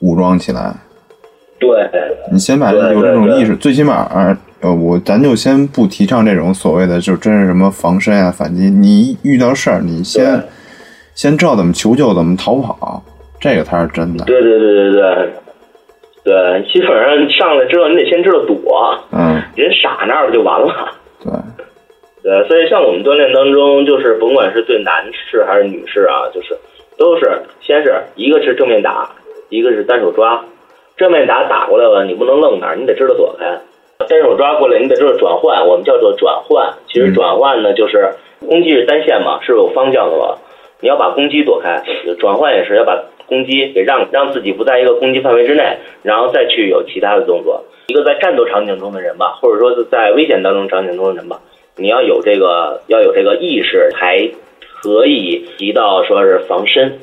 [0.00, 0.74] 武装起来。
[1.60, 1.68] 对，
[2.32, 4.10] 你先把有这种意识，最起码，
[4.60, 8.68] 呃，我咱就先不提倡这种所谓的就真是什么防身啊、反击。
[8.68, 10.42] 你遇到事儿，你先
[11.14, 13.04] 先知道怎么求救、怎么逃跑，
[13.42, 14.24] 这个才是真的。
[14.24, 15.28] 对对对对对，
[16.24, 20.92] 对，基本上上来之后，你得先知道躲，嗯，人傻那儿就完了。
[21.24, 21.32] 对。
[22.22, 26.56] 对，所以像我们锻炼当中，就是甭管是对男士还是女士啊，就是
[26.96, 29.10] 都是先是一个是正面打，
[29.48, 30.40] 一个是单手抓。
[30.96, 33.58] 正面打打过来了，你不能愣那儿，你得知道躲开。
[34.06, 36.72] 单手抓过来，你得知道转换，我们叫做转换。
[36.86, 40.36] 其实转换呢，就是攻击是单线嘛，是有方向的嘛。
[40.78, 41.82] 你要把攻击躲开，
[42.20, 47.64] 转换也是要把攻击给让让自己不在一个攻击范围之内，然后再去有其他的动作。
[47.86, 51.40] 一个在战斗场景中的人吧，或者说是在危险当中场景中的人吧。
[51.76, 54.28] 你要有这个，要有这个意识，才
[54.82, 56.98] 可以提到说是防身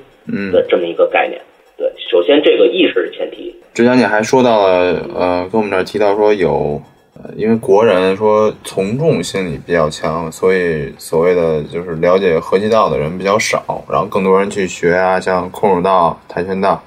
[0.52, 1.42] 的这么一个概念。
[1.76, 3.56] 对，首先这个意识是前提。
[3.74, 6.80] 之前你还说到了，呃，跟我们这儿提到说有，
[7.22, 16.82] 呃，因为国人说从众心理比较强，所以所谓的就是了解合气道的人比较少，然后更多人去学啊，像空手道、跆拳道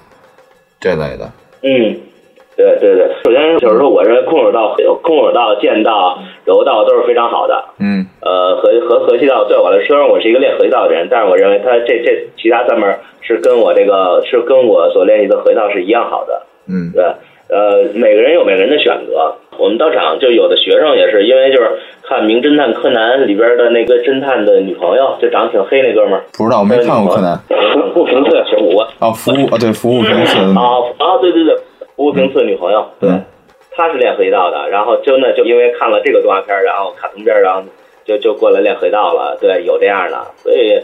[0.80, 1.30] 这类的。
[1.62, 1.96] 嗯。
[2.54, 7.64] 对对对，首先就是说，我认为空手道、空手道、剑道、柔道都是非常好的。
[7.78, 8.06] 嗯。
[8.20, 16.42] 呃，和和合气道对我来说，虽然我是一个练合气道的人，但是我认为他这这其他三门是跟我这个是跟我所练习的合气道是一样好的。
[16.68, 16.92] 嗯。
[16.92, 17.02] 对，
[17.52, 19.36] 呃，每个人有每个人的选择。
[19.58, 21.70] 我们到场就有的学生也是因为就是
[22.02, 26.22] 看《名侦探柯南》里边的那个侦探的女朋友，就长得挺黑那哥们儿。
[26.32, 27.38] 不知道，我没看过柯南。
[27.92, 28.78] 服务评测十五。
[28.98, 30.38] 啊，服务啊，对，服务评测。
[30.58, 31.54] 啊啊，对对对。
[31.94, 33.10] 服务评测女朋友，对，
[33.70, 37.62] 他是练黑道的，然后真的就因为看了这个动画片，然后卡通片，然后
[38.06, 39.36] 就就过来练黑道了。
[39.38, 40.80] 对，有这样的，所以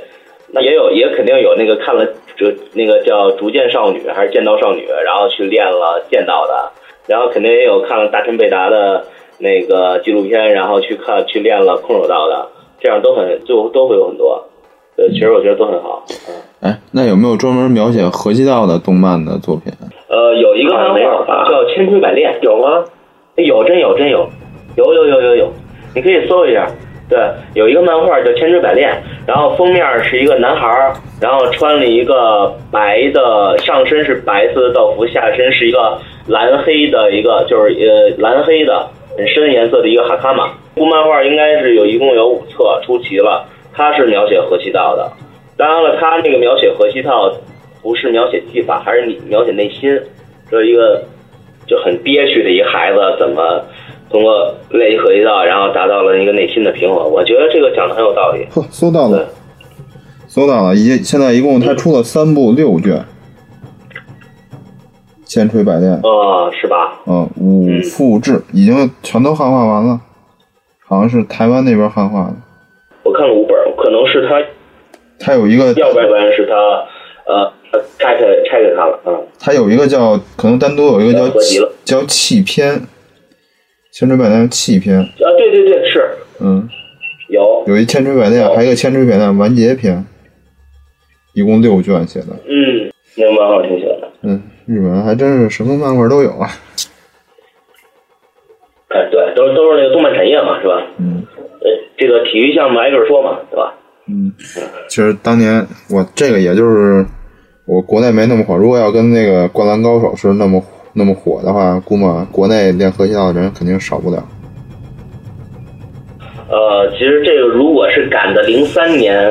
[0.52, 2.06] 那也有，也肯定有那个看了
[2.38, 6.70] 就那个叫《逐剑少女》还是《剑道少女》，然后去练了剑道的，
[7.08, 9.04] 然后肯定也有看了大陈贝达的
[9.38, 12.46] 那个纪录片，然后去看去练了空手道的，
[12.80, 14.44] 这样都很就都会有很多。
[14.96, 16.04] 呃，其实我觉得都很好。
[16.28, 16.34] 嗯，
[16.70, 19.72] 哎，那有没有专门描写合气道的动漫的作品？
[20.08, 22.84] 呃，有一个漫画叫《千锤百炼》，有吗？
[23.36, 24.28] 有，真有，真有，
[24.76, 25.52] 有有有有有，
[25.94, 26.68] 你可以搜一下。
[27.08, 27.18] 对，
[27.54, 28.90] 有一个漫画叫《千锤百炼》，
[29.26, 38.86] 然后封面是一个男孩，然后穿了一个白的，上身是白色的道服，下身是一个蓝黑的一个，就是呃蓝黑的
[39.16, 40.50] 很深颜色的一个哈卡玛。
[40.74, 43.46] 这部漫画应该是有一共有五册，出齐了。
[43.72, 45.10] 他是描写河西道的，
[45.56, 47.32] 当然了，他那个描写河西道
[47.80, 49.98] 不是描写技法，还是你描写内心。
[50.50, 51.02] 这一个
[51.66, 53.64] 就很憋屈的一个孩子，怎么
[54.10, 57.10] 通过练习合气道，然后达到了一个内心的平衡？
[57.10, 58.46] 我觉得这个讲的很有道理。
[58.50, 59.28] 呵，搜到了，
[60.26, 62.96] 搜到了，一现在一共他出了三部六卷，
[65.26, 67.00] 《千锤百炼》哦，是吧？
[67.06, 70.00] 嗯，五复制已经全都汉化完了，
[70.86, 72.34] 好像是台湾那边汉化的。
[73.02, 74.42] 我看了五本，可能是他，
[75.18, 76.54] 他有一个，要不然是他，
[77.30, 77.52] 呃，
[77.98, 79.26] 拆开拆开他了，嗯。
[79.38, 81.28] 他有一个叫，可能单独有一个叫
[81.84, 82.80] 叫弃篇，
[83.98, 84.96] 千锤百炼弃篇。
[85.00, 86.08] 啊，对对对，是。
[86.40, 86.68] 嗯。
[87.30, 87.64] 有。
[87.66, 90.06] 有一千锤百炼，还有一个千锤百炼完结篇，
[91.34, 92.26] 一共六卷写的。
[92.46, 94.08] 嗯，那个漫画挺喜欢的。
[94.22, 96.48] 嗯，日本还真是什么漫画都有啊。
[98.90, 100.80] 哎，对，都都是那个动漫产业嘛，是吧？
[100.98, 101.26] 嗯。
[101.96, 103.74] 这个体育项目挨个说嘛，对吧？
[104.06, 104.32] 嗯，
[104.88, 107.04] 其实当年我这个也就是
[107.66, 108.56] 我国内没那么火。
[108.56, 110.62] 如果要跟那个《灌篮高手》是那么
[110.98, 114.22] 那么火的话，估摸国内练合气道的人肯定少不了。
[116.50, 119.30] 呃，其实这个如果是赶在零三年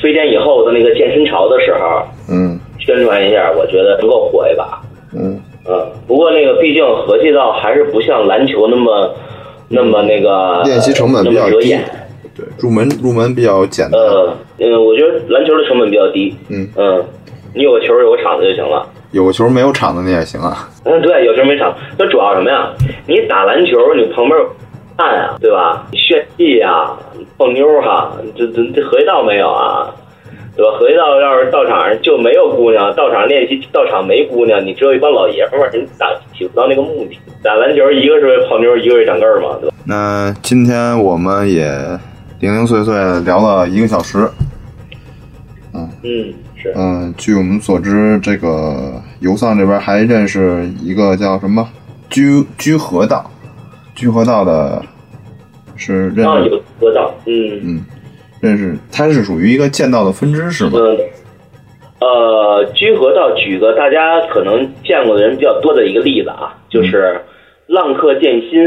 [0.00, 4.80] 非典以后的那个健身潮的时候，嗯宣传一下，我觉得能够火一把。
[5.14, 9.14] 嗯嗯，不过那个毕竟合气道还是不像篮球那么
[9.68, 11.76] 那么那个练习成本比较低。
[12.34, 14.00] 对，入门入门比较简单。
[14.00, 16.34] 呃嗯，我觉得篮球的成本比较低。
[16.48, 17.04] 嗯嗯，
[17.54, 18.86] 你有个球有个场子就行了。
[19.12, 20.68] 有球没有场子你也行啊。
[20.84, 21.74] 嗯，对，有球没场。
[21.98, 22.70] 那主要什么呀？
[23.06, 24.50] 你打篮球，你旁边有
[24.98, 25.86] 看啊，对吧？
[25.92, 29.94] 你炫技呀，你泡妞哈、这这这合一道没有啊？
[30.56, 30.72] 对吧？
[30.78, 37.18] 合一道要是到场上就没有姑娘，到场练习到场没姑娘，你只有一帮老爷们儿，你打起不到那个目的。
[37.42, 39.74] 打篮球一个是为泡妞，一个为长个儿嘛，对吧？
[39.84, 41.66] 那今天我们也
[42.40, 42.94] 零零碎碎
[43.24, 44.28] 聊了一个小时。
[45.74, 46.72] 嗯嗯，是。
[46.76, 51.68] 嗯，据我们所知，这个游丧这边还认识一个叫什么
[52.08, 53.28] 居居河道，
[53.96, 54.80] 居河道的
[55.76, 57.60] 是认啊，识，有合道，嗯。
[57.64, 57.84] 嗯，
[58.40, 60.72] 认识，它是属于一个剑道的分支是吗？
[60.74, 60.98] 嗯，
[62.00, 67.20] 呃，居河道举个大家可能见过的人比较多的一个例子啊，就是
[67.72, 68.60] 《浪客剑心》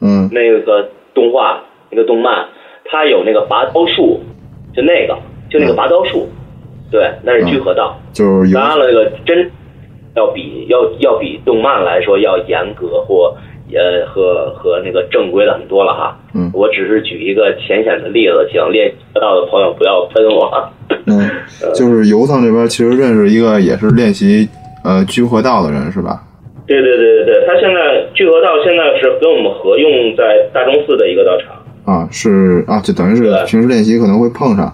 [0.00, 2.46] 嗯那个动画那个动漫，
[2.86, 4.20] 它有那个拔刀术，
[4.74, 5.16] 就那个
[5.48, 6.28] 就那个拔刀术，
[6.90, 7.98] 对，那是居合道。
[8.12, 9.50] 就是有当然了，那个真
[10.16, 13.36] 要比要要比动漫来说要严格或
[13.72, 16.18] 呃和和那个正规的很多了哈。
[16.34, 20.70] 嗯我只是举一个浅显的例子，请练习道的朋友不要喷我。
[21.06, 21.30] 嗯，
[21.74, 24.48] 就是游丧这边其实认识一个也是练习
[24.84, 26.22] 呃居合道的人是吧？
[26.66, 31.54] 对对对对对，他现在聚合道现在是跟我们合用在大钟寺的一个道场。
[31.84, 34.72] 啊，是啊，就等于是平时练习可能会碰上。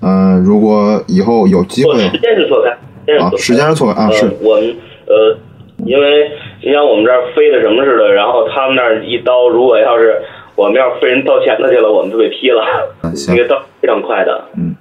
[0.00, 2.70] 嗯、如果以后有机不，会时间是错开，
[3.18, 4.74] 啊，时间是错开啊，呃是我们
[5.06, 5.36] 呃，
[5.84, 6.30] 因为
[6.64, 10.22] 你像我们这儿飞的什么似的，然后他们那儿一刀，如果要是
[10.56, 12.62] 我们要是飞人刀钱的去了，我们就被劈了。
[13.02, 14.44] 啊行那个刀非常快的。
[14.56, 14.74] 嗯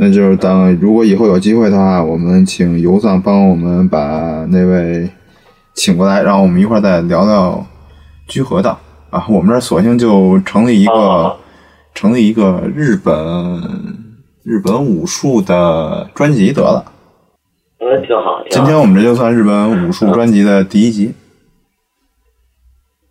[0.00, 5.08] 那就是等如果以后有机会的话，我们请游藏帮我们把那位
[5.74, 7.64] 请过来，然后我们一块儿再聊聊
[8.28, 8.78] 居合道
[9.10, 9.24] 啊。
[9.28, 11.36] 我们这儿索性就成立一个、哦
[11.94, 13.12] 成立一个日本
[14.48, 16.82] 日本武术的专辑得了。
[17.80, 18.42] 嗯，挺好。
[18.48, 21.12] 挺好今天我们这就算日本武术专辑的第一集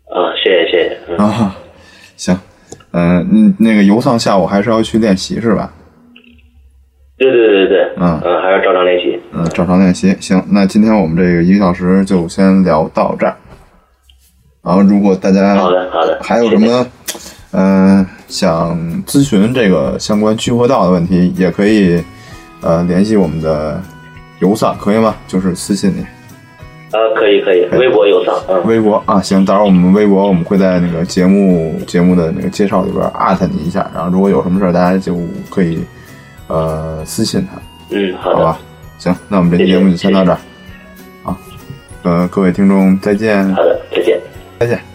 [0.10, 0.98] 啊，谢谢谢谢。
[1.10, 1.56] 嗯啊。
[2.16, 2.36] 行，
[2.92, 5.72] 嗯、嗯，那个游丧下午还是要去练习是吧？
[7.20, 9.22] 对对对对对，嗯嗯，还要照常练习。
[9.32, 10.18] 嗯，照常练习。
[10.20, 13.38] 行，那今天我们这个一个小时就先聊到这儿。
[14.64, 16.86] 然后，如果大家好的好的还有什么
[17.52, 22.04] 嗯、想咨询这个相关聚合道的问题，也可以
[22.62, 23.82] 呃联系我们的
[24.40, 25.16] 游丧，可以吗？
[25.28, 26.02] 就是私信你
[26.92, 29.22] 啊，可以可以，微博有上，嗯，微博啊。
[29.22, 35.18] 行，到时候我们微博我们会在那个节目节目的那个介绍里边艾特你一下，然后如果有什么事儿，大家就
[35.50, 35.80] 可以
[36.48, 37.60] 呃私信他。
[37.90, 38.60] 嗯，好的，好吧，
[38.98, 40.38] 行，那我们这期节目就先到这儿。
[41.24, 41.38] 啊，
[42.04, 44.20] 呃，各位听众再见，好的，再见，
[44.60, 44.87] 再见。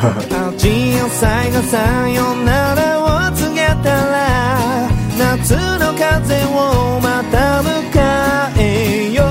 [0.00, 0.48] 再见，再见。
[0.48, 3.04] 味野菜がさよならを
[3.36, 4.88] 告げたら
[5.18, 7.68] 夏の風をまた迎
[8.58, 9.26] えよう。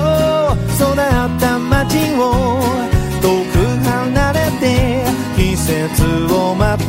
[0.80, 0.96] 育っ
[1.40, 2.22] た街を
[3.20, 5.04] 遠く離れて
[5.36, 6.82] 季節をまた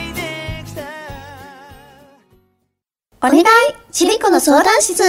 [0.00, 0.20] いで
[0.64, 0.82] きた。
[3.26, 3.44] お願い。
[3.92, 5.02] ちびっこの相談室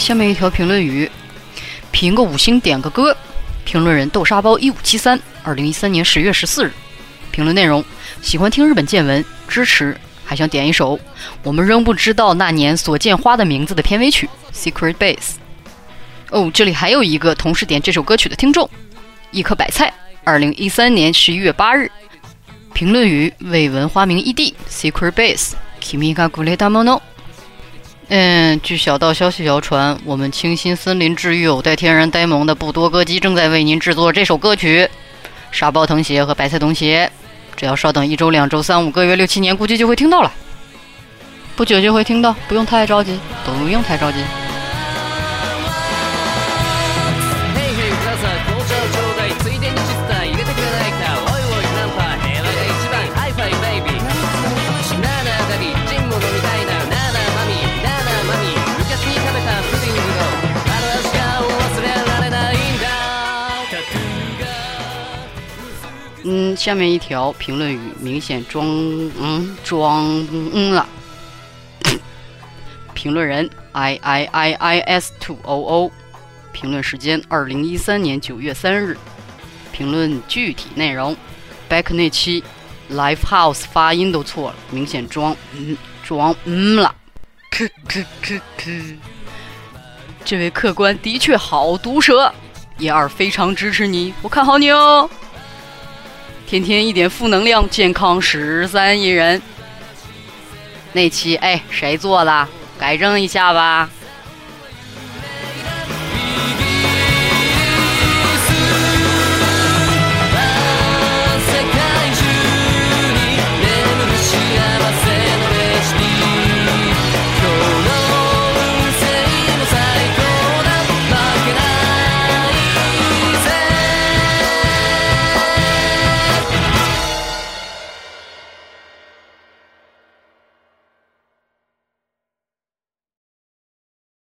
[0.00, 1.10] 下面一条评论语，
[1.90, 3.16] 评个五星，点个歌。
[3.64, 6.72] 评论人豆沙包一五七三，二零一三年十月十四日。
[7.32, 7.84] 评论内容：
[8.22, 10.98] 喜欢听日本见闻，支持，还想点一首
[11.42, 15.16] 我们仍不知道那年所见花的名字的片尾曲《Secret Base》。
[16.30, 18.68] 哦，这里还有一个同时点这首歌曲的听众，
[19.30, 19.92] 一颗白菜，
[20.24, 21.90] 二零一三年十一月八日。
[22.72, 24.54] 评论语：未闻花名异地《
[24.92, 25.50] Secret Base》。
[25.80, 27.00] 君がくれたもの。
[28.13, 34.85] 嗯，据小道消息谣传，我们清新森林治愈偶带天然呆萌的不多歌姬正在为您制作这首歌曲。
[35.49, 37.09] 沙包藤鞋和白菜童鞋，
[37.55, 40.29] 只要稍等一周、两周、三五个月、六七年，估计就会听到了。
[41.55, 44.17] 不久就会听到，不用太着急，不用太着急。
[66.33, 68.65] 嗯下面一条评论语明显装
[69.19, 70.87] 嗯装嗯了。
[72.95, 75.91] 评论人 i i i i s two o o，
[76.53, 78.97] 评论时间二零一三年九月三日。
[79.73, 81.15] 评论具体内容
[81.69, 82.43] ，back 那期
[82.91, 86.95] ，life house 发音都错了，明显装嗯装嗯了。
[87.51, 88.95] 咳咳咳咳。
[90.23, 92.31] 这位客官的确好毒舌，
[92.77, 95.09] 叶二非常支持你，我看好你哦。
[96.51, 99.41] 天天一点负能量，健康十三亿人。
[100.91, 102.45] 那期哎，谁做的？
[102.77, 103.89] 改正一下吧。